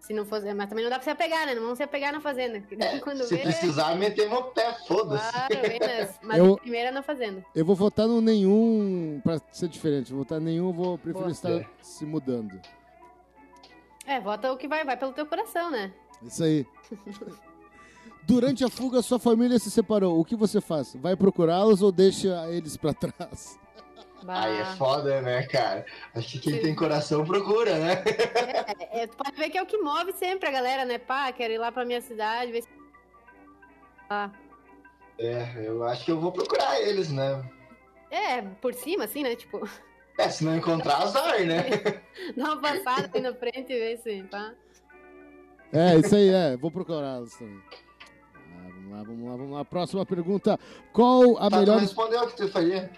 [0.00, 0.52] Se não fosse.
[0.52, 1.54] Mas também não dá pra se apegar, né?
[1.54, 2.62] Não vamos se apegar na fazenda.
[2.76, 3.42] daí quando Se vê.
[3.42, 5.30] precisar, meter meu pé, foda-se.
[5.32, 7.42] Claro, vem nas- mas Eu- a primeira na fazenda.
[7.54, 10.10] Eu vou votar no nenhum pra ser diferente.
[10.12, 11.30] Vou votar nenhum, eu vou preferir Boa.
[11.32, 11.66] estar É.
[11.80, 12.60] se mudando.
[14.06, 15.90] É, vota o que vai, vai pelo teu coração, né?
[16.26, 16.66] Isso aí.
[18.22, 20.18] Durante a fuga, sua família se separou.
[20.18, 20.94] O que você faz?
[20.96, 23.58] Vai procurá-los ou deixa eles pra trás?
[24.22, 24.44] Bah.
[24.44, 25.84] Aí é foda, né, cara?
[26.14, 26.62] Acho que quem Sim.
[26.62, 28.02] tem coração procura, né?
[28.80, 30.96] É, é, tu pode ver que é o que move sempre a galera, né?
[30.96, 32.68] Pá, quero ir lá pra minha cidade, ver se.
[34.08, 34.30] Ah.
[35.18, 37.44] É, eu acho que eu vou procurar eles, né?
[38.10, 39.36] É, por cima, assim, né?
[39.36, 39.68] Tipo,
[40.16, 41.64] É, se não encontrar, azar, né?
[42.34, 44.22] dá uma passada aí na frente e ver se.
[44.30, 44.54] Pá.
[45.72, 46.56] É, isso aí, é.
[46.56, 47.60] Vou procurá-los também.
[48.36, 49.64] Ah, vamos lá, vamos lá, vamos lá.
[49.64, 50.58] Próxima pergunta.
[50.92, 51.80] Qual a Tá, tu melhor...
[51.80, 52.90] respondeu o que tu faria.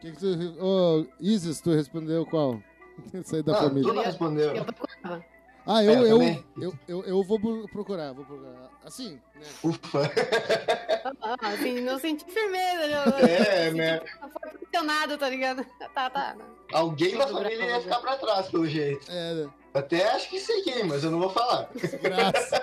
[0.00, 0.56] Que que tu...
[0.64, 2.60] Ô, Isis, tu respondeu qual?
[3.14, 3.88] Isso aí da Não, família.
[3.90, 4.54] tu não respondeu.
[4.54, 5.24] Eu procurava.
[5.70, 6.22] Ah, eu, É, eu
[6.62, 8.70] eu, eu, eu, vou pro- procurar, vou procurar.
[8.84, 9.42] Assim, né?
[9.62, 10.10] Ufa.
[11.20, 12.86] Ah, assim, não senti firmeza.
[13.20, 14.00] Eu, É, né?
[14.22, 15.64] Não foi pressionado, tá ligado?
[15.94, 16.36] Tá, tá.
[16.72, 19.10] Alguém da família ia ficar pra trás, pelo jeito.
[19.10, 19.50] É, né?
[19.74, 21.68] Até acho que sei quem, mas eu não vou falar.
[22.02, 22.62] Graça.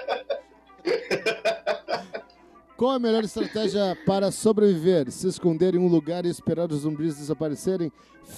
[2.77, 5.09] Qual a melhor estratégia para sobreviver?
[5.11, 7.91] Se esconder em um lugar e esperar os zumbis desaparecerem?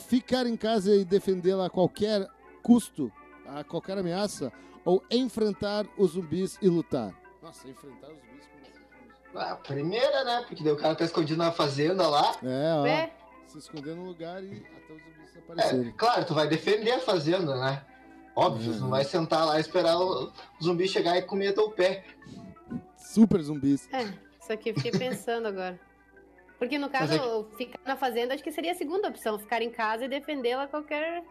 [0.08, 2.28] Ficar em casa e defendê-la a qualquer
[2.62, 3.12] custo,
[3.48, 4.52] a qualquer ameaça?
[4.86, 7.14] Ou enfrentar os zumbis e lutar?
[7.42, 8.48] Nossa, enfrentar os zumbis
[9.32, 9.40] com...
[9.40, 10.46] A primeira, né?
[10.48, 12.36] Porque daí o cara tá escondido na fazenda lá.
[12.44, 12.86] É, ó.
[12.86, 13.12] É,
[13.48, 15.92] Se esconder num lugar e até os zumbis É, desaparecerem.
[15.98, 17.84] claro, tu vai defender a fazenda, né?
[18.36, 20.32] Óbvio, tu não vai sentar lá e esperar o
[20.62, 22.04] zumbi chegar e comer teu pé.
[22.96, 23.88] Super zumbis.
[23.92, 24.04] é.
[24.40, 25.80] Isso aqui eu fiquei pensando agora.
[26.58, 29.38] Porque no caso, é ficar na fazenda acho que seria a segunda opção.
[29.38, 31.24] Ficar em casa e defendê-la a qualquer.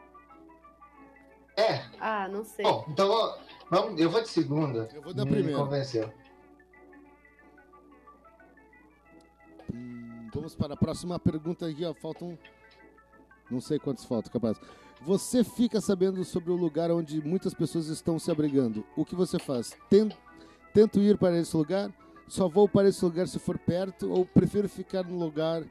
[1.56, 2.64] É, Ah, não sei.
[2.64, 3.38] bom, então ó,
[3.70, 4.88] vamos, eu vou de segunda.
[4.92, 5.58] Eu vou da Me primeira.
[5.58, 6.12] convenceu.
[9.72, 11.94] Hum, vamos para a próxima pergunta aqui, ó.
[11.94, 12.38] Faltam.
[13.50, 14.58] Não sei quantos faltam, capaz.
[15.02, 18.84] Você fica sabendo sobre o lugar onde muitas pessoas estão se abrigando.
[18.96, 19.76] O que você faz?
[19.88, 20.10] Ten-
[20.74, 21.90] Tento ir para esse lugar?
[22.28, 24.10] Só vou para esse lugar se for perto?
[24.10, 25.62] Ou prefiro ficar no lugar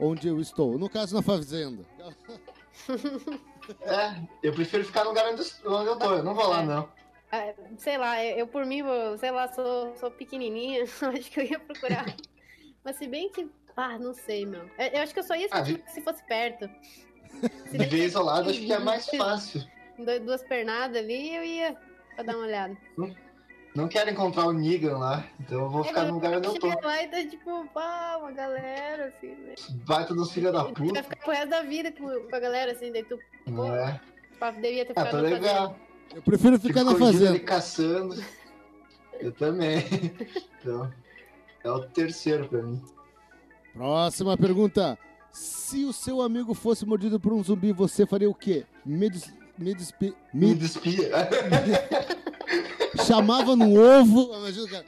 [0.00, 0.78] onde eu estou?
[0.78, 1.84] No caso, na fazenda.
[3.82, 5.42] É, eu prefiro ficar no lugar onde,
[5.88, 6.14] eu tô.
[6.14, 6.64] Eu não vou lá, É.
[6.64, 6.88] não.
[7.32, 8.82] Ah, sei lá, eu, por mim,
[9.18, 10.84] sei lá, sou, sou pequenininha,
[11.16, 12.06] acho que eu ia procurar.
[12.84, 14.62] Mas se bem que, ah, não sei, meu.
[14.78, 16.70] Eu, eu acho que eu só ia Ah, se, se fosse perto.
[17.68, 19.62] Se Viver isolado acho que é mais fácil.
[20.24, 21.76] Duas pernadas ali, eu ia
[22.14, 22.76] pra dar uma olhada.
[23.76, 26.66] Não quero encontrar o Negan lá, então eu vou ficar no lugar onde eu tô.
[26.66, 29.54] Lá e tá tipo, pá, uma galera, assim, né?
[29.84, 31.02] Vai todos os filhos da Tu vai puta.
[31.02, 34.00] ficar pro resto da vida com, com a galera, assim, daí tu Não é?
[34.60, 35.40] devia ter Ah, ficado tá na legal.
[35.68, 35.76] fazenda.
[36.14, 37.44] Eu prefiro Fico ficar na escondido ali fazenda.
[37.44, 38.24] caçando.
[39.20, 39.76] Eu também.
[40.66, 40.92] Então,
[41.62, 42.82] é o terceiro pra mim.
[43.72, 44.98] Próxima pergunta.
[45.30, 48.64] Se o seu amigo fosse mordido por um zumbi, você faria o quê?
[48.84, 51.10] Me, des- me, despe- Me me, despia.
[52.96, 54.34] chamava no ovo.
[54.36, 54.86] Imagina o cara.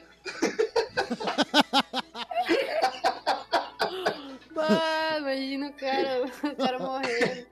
[5.17, 7.45] Imagina o cara, o cara morrendo.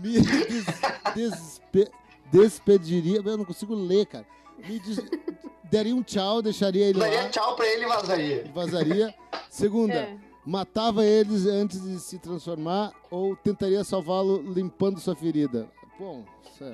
[0.00, 0.64] Me des,
[1.14, 1.90] despe-
[2.32, 3.20] despediria.
[3.24, 4.26] Eu não consigo ler, cara.
[4.58, 5.02] Me des-
[5.70, 8.44] daria um tchau, deixaria ele Daria lá tchau pra ele e vazaria.
[8.54, 9.14] vazaria.
[9.50, 10.16] Segunda, É.
[10.44, 15.68] matava eles antes de se transformar ou tentaria salvá-lo limpando sua ferida.
[15.98, 16.64] Bom, isso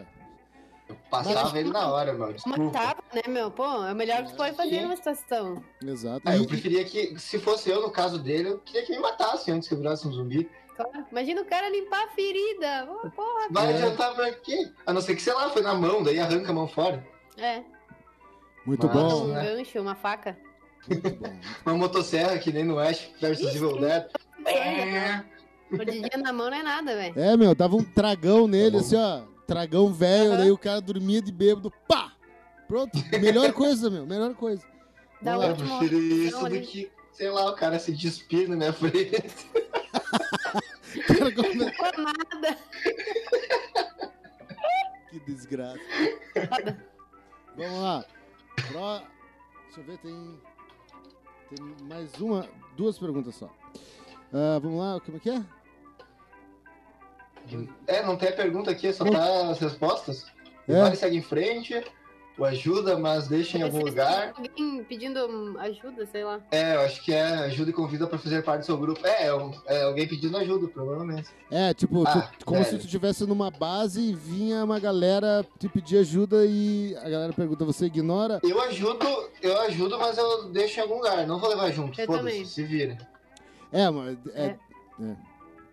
[0.88, 0.94] é.
[1.10, 2.32] Passava ele na hora, meu.
[2.32, 2.58] Desculpa.
[2.62, 3.50] Matava, né, meu?
[3.50, 5.62] Pô, é o melhor que tu pode fazer numa situação.
[5.84, 6.22] Exato.
[6.24, 9.50] Ah, eu preferia que, se fosse eu no caso dele, eu queria que me matasse
[9.50, 10.48] antes que eu virasse um zumbi.
[10.76, 11.06] Claro.
[11.10, 12.88] Imagina o cara limpar a ferida.
[12.90, 13.48] Ô, Porra.
[13.50, 13.76] Vai É.
[13.76, 14.70] adiantar pra quê?
[14.84, 17.06] A não ser que, sei lá, foi na mão, daí arranca a mão fora.
[17.38, 17.62] É,
[18.66, 19.24] Muito Mas- bom.
[19.24, 19.44] um né?
[19.44, 20.36] gancho, uma faca.
[20.88, 21.32] Muito bom.
[21.66, 24.06] Uma motosserra que nem no Ash versus Ixi, Evil Dead.
[25.70, 27.18] Mordidinha na mão não é nada, velho.
[27.18, 29.22] É, meu, dava um tragão nele, Tá assim, ó.
[29.46, 30.38] Tragão velho, Aham.
[30.38, 31.72] daí o cara dormia de bêbado.
[31.86, 32.12] Pá!
[32.66, 32.98] Pronto.
[33.20, 34.04] Melhor coisa, meu.
[34.06, 34.64] Melhor coisa.
[35.22, 38.72] Dá Vamos Eu prefiro isso do que, sei lá, o cara se despir na minha
[38.72, 39.22] frente.
[41.06, 42.58] Cara, como- Ficou nada.
[45.10, 45.78] Que desgraça.
[47.56, 48.04] Vamos lá.
[48.68, 49.00] Pro...
[49.66, 50.40] Deixa eu ver, tem.
[51.54, 52.48] Tem mais uma.
[52.76, 53.50] Duas perguntas só.
[54.32, 55.42] Ah, vamos lá, como é que é?
[57.86, 60.24] É, não tem a pergunta aqui, só tá as respostas.
[60.68, 60.80] O É.
[60.82, 61.80] Vale segue em frente,
[62.36, 64.34] o ajuda, mas deixa em algum lugar.
[64.36, 66.40] Alguém pedindo ajuda, sei lá.
[66.50, 69.00] É, eu acho que é ajuda e convida pra fazer parte do seu grupo.
[69.06, 69.30] É, é,
[69.68, 71.28] é alguém pedindo ajuda, provavelmente.
[71.50, 72.72] É, tipo, tu- Ah, como sério.
[72.72, 77.32] se tu estivesse numa base e vinha uma galera te pedir ajuda e a galera
[77.32, 78.40] pergunta, você ignora?
[78.42, 79.06] Eu ajudo,
[79.40, 81.26] eu ajudo, mas eu deixo em algum lugar.
[81.26, 82.38] Não vou levar junto, Eu também.
[82.38, 82.98] foda-se, se vira.
[83.72, 84.18] É, mas.
[84.34, 84.56] É, É.
[85.00, 85.16] é.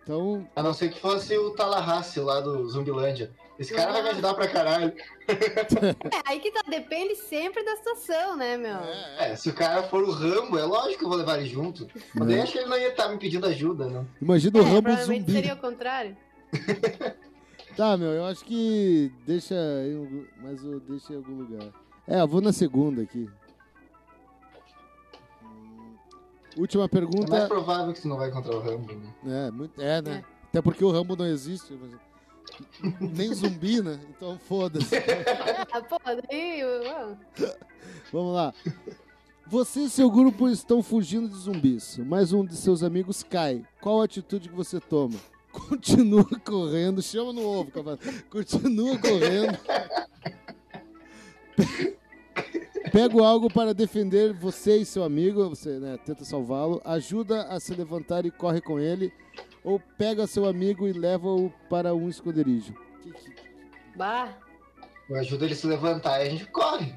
[0.04, 3.32] Então, A não ser que fosse o Tallahassee lá do Zumbilândia.
[3.58, 4.92] Esse cara vai me ajudar pra caralho.
[5.26, 8.76] É, aí que tá, depende sempre da situação, né, meu?
[8.76, 9.30] é, é.
[9.32, 11.88] É, se o cara for o Rambo, é lógico que eu vou levar ele junto.
[12.14, 14.04] Mas daí acho que ele não ia estar me pedindo ajuda, né?
[14.20, 15.32] imagina o É, Rambo provavelmente zumbi.
[15.32, 16.16] seria o contrário.
[17.76, 19.56] Tá, meu, eu acho que deixa
[20.40, 21.72] mas eu deixo em algum lugar.
[22.06, 23.28] É, eu vou na segunda aqui.
[26.56, 27.46] Última É mais pergunta.
[27.48, 29.46] provável que você não vai encontrar o Rambo, né?
[29.48, 30.24] É, muito, é, né?
[30.48, 31.76] Até porque o Rambo não existe.
[31.80, 32.00] mas-
[33.00, 33.98] Nem zumbi, né?
[34.10, 34.94] Então foda-se.
[35.72, 35.98] Ah, pô,
[36.30, 36.62] daí.
[36.64, 37.18] uau.
[38.12, 38.54] Vamos lá.
[39.46, 43.64] Você e seu grupo estão fugindo de zumbis, mas um de seus amigos cai.
[43.80, 45.18] Qual a atitude que você toma?
[45.52, 47.98] Continua correndo, chama no ovo, cavalo.
[48.30, 49.58] Continua correndo.
[52.94, 57.74] Pega algo para defender você e seu amigo, você né, tenta salvá-lo, ajuda a se
[57.74, 59.12] levantar e corre com ele,
[59.64, 62.72] ou pega seu amigo e leva-o para um esconderijo.
[63.02, 63.34] Que- que-
[63.96, 64.32] Bah.
[65.10, 66.94] Eu ajudo ele a se levantar e a gente corre.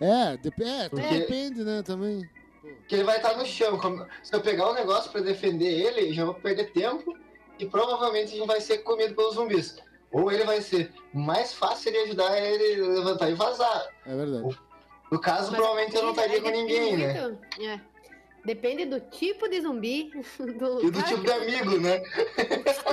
[0.00, 2.26] É, dep é, Porque- depende, né, também.
[2.62, 3.78] Porque ele vai estar no chão.
[4.22, 7.14] Se eu pegar um negócio pra defender ele, eu já vou perder tempo
[7.58, 9.76] e provavelmente a gente vai ser comido pelos zumbis.
[10.10, 13.86] Ou ele vai ser mais fácil de ajudar ele a levantar e vazar.
[14.06, 14.58] É verdade.
[15.14, 17.38] No caso, Mas provavelmente eu não estaria com ninguém, né?
[17.60, 17.80] É.
[18.44, 20.10] Depende do tipo de zumbi,
[20.58, 22.02] do E do tipo de amigo, né?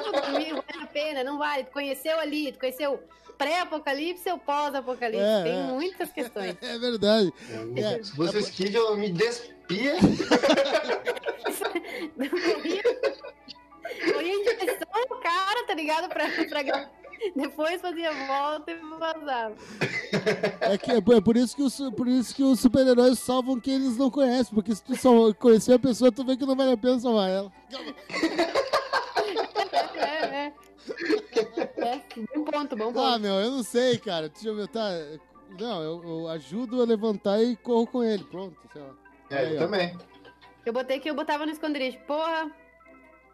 [0.04, 1.64] zumbi vale a pena, não vale.
[1.64, 3.02] Tu conheceu ali, tu conheceu
[3.40, 5.26] pré-apocalipse ou pós-apocalipse.
[5.26, 5.64] É, Tem é.
[5.64, 6.56] muitas questões.
[6.62, 7.34] É verdade.
[7.76, 8.04] É.
[8.04, 9.96] Se fosse o Skid, eu me despia.
[12.30, 12.84] Corria,
[14.14, 16.08] corria em direção ao cara, tá ligado?
[16.08, 17.01] Pra, pra...
[17.36, 19.56] Depois fazia volta e vazava.
[20.62, 23.76] É, que, é por- é isso que os, por isso que os super-heróis salvam quem
[23.76, 24.54] eles não conhecem.
[24.54, 27.30] Porque se tu só conhecer a pessoa, tu vê que não vale a pena salvar
[27.30, 27.52] ela.
[29.96, 30.54] É, é.
[31.78, 32.02] É,
[32.36, 33.20] bom ponto, bom Ah, ponto.
[33.20, 34.30] meu, eu não sei, cara.
[34.30, 34.90] Deixa eu ver, tá.
[35.60, 38.24] Não, eu, eu ajudo a levantar e corro com ele.
[38.24, 38.90] Pronto, sei lá.
[39.30, 39.66] É, Aí, eu ó.
[39.66, 39.98] também.
[40.66, 41.98] Eu botei que eu botava no esconderijo.
[42.08, 42.52] Porra,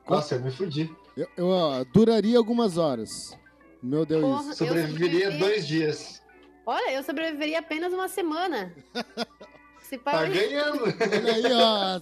[0.10, 0.94] Nossa, eu me fudi.
[1.16, 3.38] Eu, eu, ó, duraria algumas horas.
[3.82, 4.22] Meu Deus.
[4.22, 4.54] Porra.
[4.54, 5.40] Sobreviveria sobrevivi.
[5.40, 6.24] dois dias.
[6.66, 8.74] olha, eu sobreviveria apenas uma semana.
[9.82, 10.84] Se Tá pá, ganhando.
[10.84, 12.00] Aí, ó.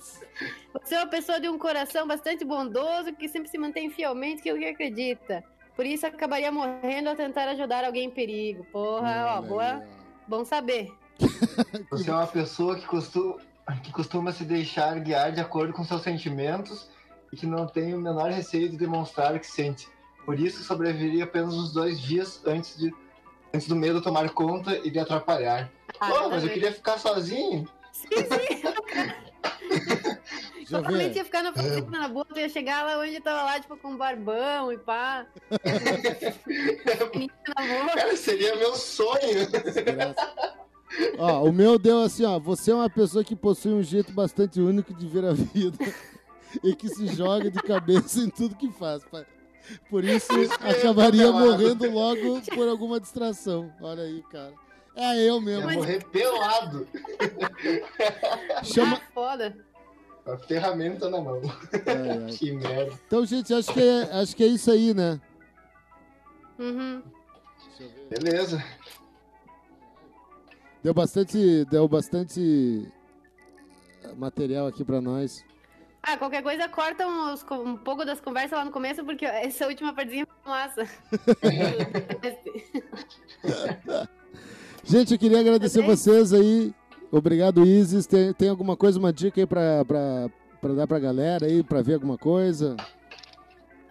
[0.73, 4.57] você é uma pessoa de um coração bastante bondoso que sempre se mantém fielmente aquilo
[4.57, 5.43] que acredita.
[5.75, 8.65] Por isso acabaria morrendo ao tentar ajudar alguém em perigo.
[8.71, 9.75] Porra, ó, boa.
[9.75, 9.87] aí,
[10.27, 10.91] Bom saber.
[11.91, 13.37] Você é uma pessoa que costuma,
[13.83, 16.89] que costuma se deixar guiar de acordo com seus sentimentos
[17.31, 19.87] e que não tem o menor receio de demonstrar o que sente.
[20.25, 22.93] Por isso, sobreviveria apenas uns dois dias antes, de,
[23.53, 25.69] antes do medo tomar conta e de atrapalhar.
[25.99, 27.67] Ah, Pô, nada mas eu queria ficar sozinho.
[27.91, 28.63] Sim, sim.
[30.67, 31.15] Ver.
[31.15, 34.73] ia ficar na fazenda na boa, ia chegar lá onde tava lá, tipo, com barbão
[34.73, 35.27] e pá.
[37.93, 39.47] Cara, seria meu sonho.
[41.19, 42.39] Ó, o meu deu assim, ó.
[42.39, 45.77] Você é uma pessoa que possui um jeito bastante único de ver a vida
[46.63, 49.03] e que se joga de cabeça em tudo que faz.
[49.05, 49.23] pai.
[49.89, 50.31] Por isso,
[50.61, 53.71] acabaria morrendo logo por alguma distração.
[53.81, 54.53] Olha aí, cara.
[54.95, 55.71] É eu Ia mesmo.
[55.71, 56.87] morrer pelado.
[58.63, 58.95] Chama.
[58.97, 59.57] Ah, foda.
[60.25, 61.41] A ferramenta na mão.
[61.85, 62.31] Ai, ai.
[62.31, 62.97] Que merda.
[63.05, 65.19] Então, gente, acho que, é, acho que é isso aí, né?
[66.57, 67.03] Uhum.
[68.09, 68.63] Beleza.
[70.81, 72.87] Deu bastante, deu bastante
[74.15, 75.43] material aqui pra nós.
[76.07, 79.91] Ah, qualquer coisa corta uns- um pouco das conversas lá no começo, porque essa última
[79.93, 80.85] partezinha foi massa.
[84.83, 85.89] Gente, eu queria agradecer bem?
[85.89, 86.73] vocês aí.
[87.11, 88.05] Obrigado, Isis.
[88.05, 90.29] Tem, tem alguma coisa, uma dica aí pra, pra,
[90.61, 92.75] pra dar pra galera aí, pra ver alguma coisa?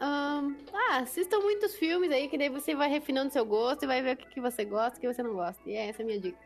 [0.01, 4.03] Ahn, ah, assistam muitos filmes aí, que daí você vai refinando seu gosto e vai
[4.03, 5.61] ver o que, que você gosta e o que você não gosta.
[5.67, 6.39] E essa é a minha dica.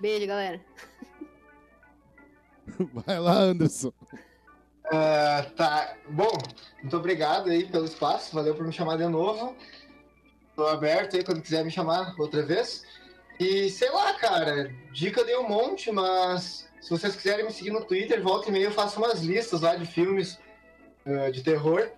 [0.00, 0.60] Beijo, galera.
[3.06, 3.92] Vai lá, Anderson.
[4.86, 5.96] Ah, tá.
[6.08, 6.36] Bom,
[6.80, 8.34] muito obrigado aí pelo espaço.
[8.34, 9.56] Valeu por me chamar de novo.
[10.54, 12.84] Tô aberto aí quando quiser me chamar outra vez.
[13.40, 17.84] E sei lá, cara, dica dei um monte, mas se vocês quiserem me seguir no
[17.84, 20.38] Twitter, volta e meia eu faço umas listas lá de filmes
[21.04, 21.90] ah, de terror.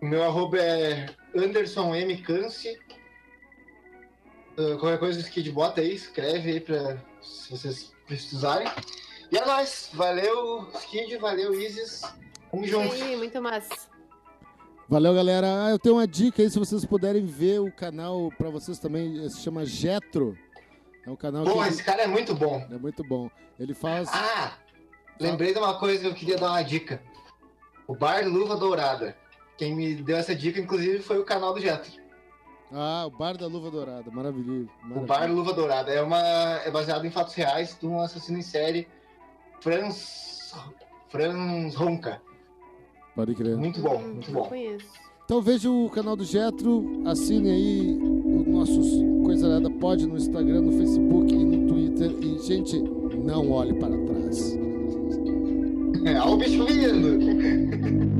[0.00, 1.06] O meu arroba é
[1.36, 2.16] Anderson M.
[2.22, 2.80] Cance.
[4.56, 8.68] Ah, qualquer coisa o Skid bota aí, escreve aí pra se vocês precisarem.
[9.32, 9.88] E é nóis.
[9.94, 12.02] Valeu, Skid, valeu, Isis.
[12.50, 12.92] Tamo junto.
[12.92, 13.88] aí, muito massa.
[14.86, 15.46] Valeu, galera.
[15.64, 19.24] Ah, eu tenho uma dica aí, se vocês puderem ver o canal pra vocês também,
[19.24, 20.36] eh, se chama Jetro.
[21.06, 22.64] É um canal Pô, que esse cara é muito bom.
[22.70, 23.30] é muito bom.
[23.58, 24.10] Ele faz.
[24.12, 24.52] Ah,
[25.18, 27.02] lembrei de uma coisa que eu queria dar uma dica.
[27.88, 29.16] O Bar Luva Dourada.
[29.56, 31.90] Quem me deu essa dica, inclusive, foi o canal do Jetro.
[32.70, 34.10] Ah, o Bar da Luva Dourada.
[34.10, 34.68] Maravilhoso.
[34.84, 35.06] O maravilhoso.
[35.06, 35.90] Bar Luva Dourada.
[35.90, 36.20] É, uma,
[36.64, 38.86] é baseado em fatos reais de um assassino em série,
[39.62, 40.52] Franz,
[41.08, 42.20] Franz Ronca.
[43.14, 43.56] Pode crer.
[43.56, 44.44] Muito bom, Hum, muito bom.
[44.44, 44.86] conheço.
[45.24, 48.88] Então veja o canal do Jetro, assine aí os nossos
[49.24, 52.10] Coisa Nada Pode no Instagram, no Facebook e no Twitter.
[52.20, 54.58] E, gente, não olhe para trás.
[56.04, 58.10] É, ó o bicho vindo.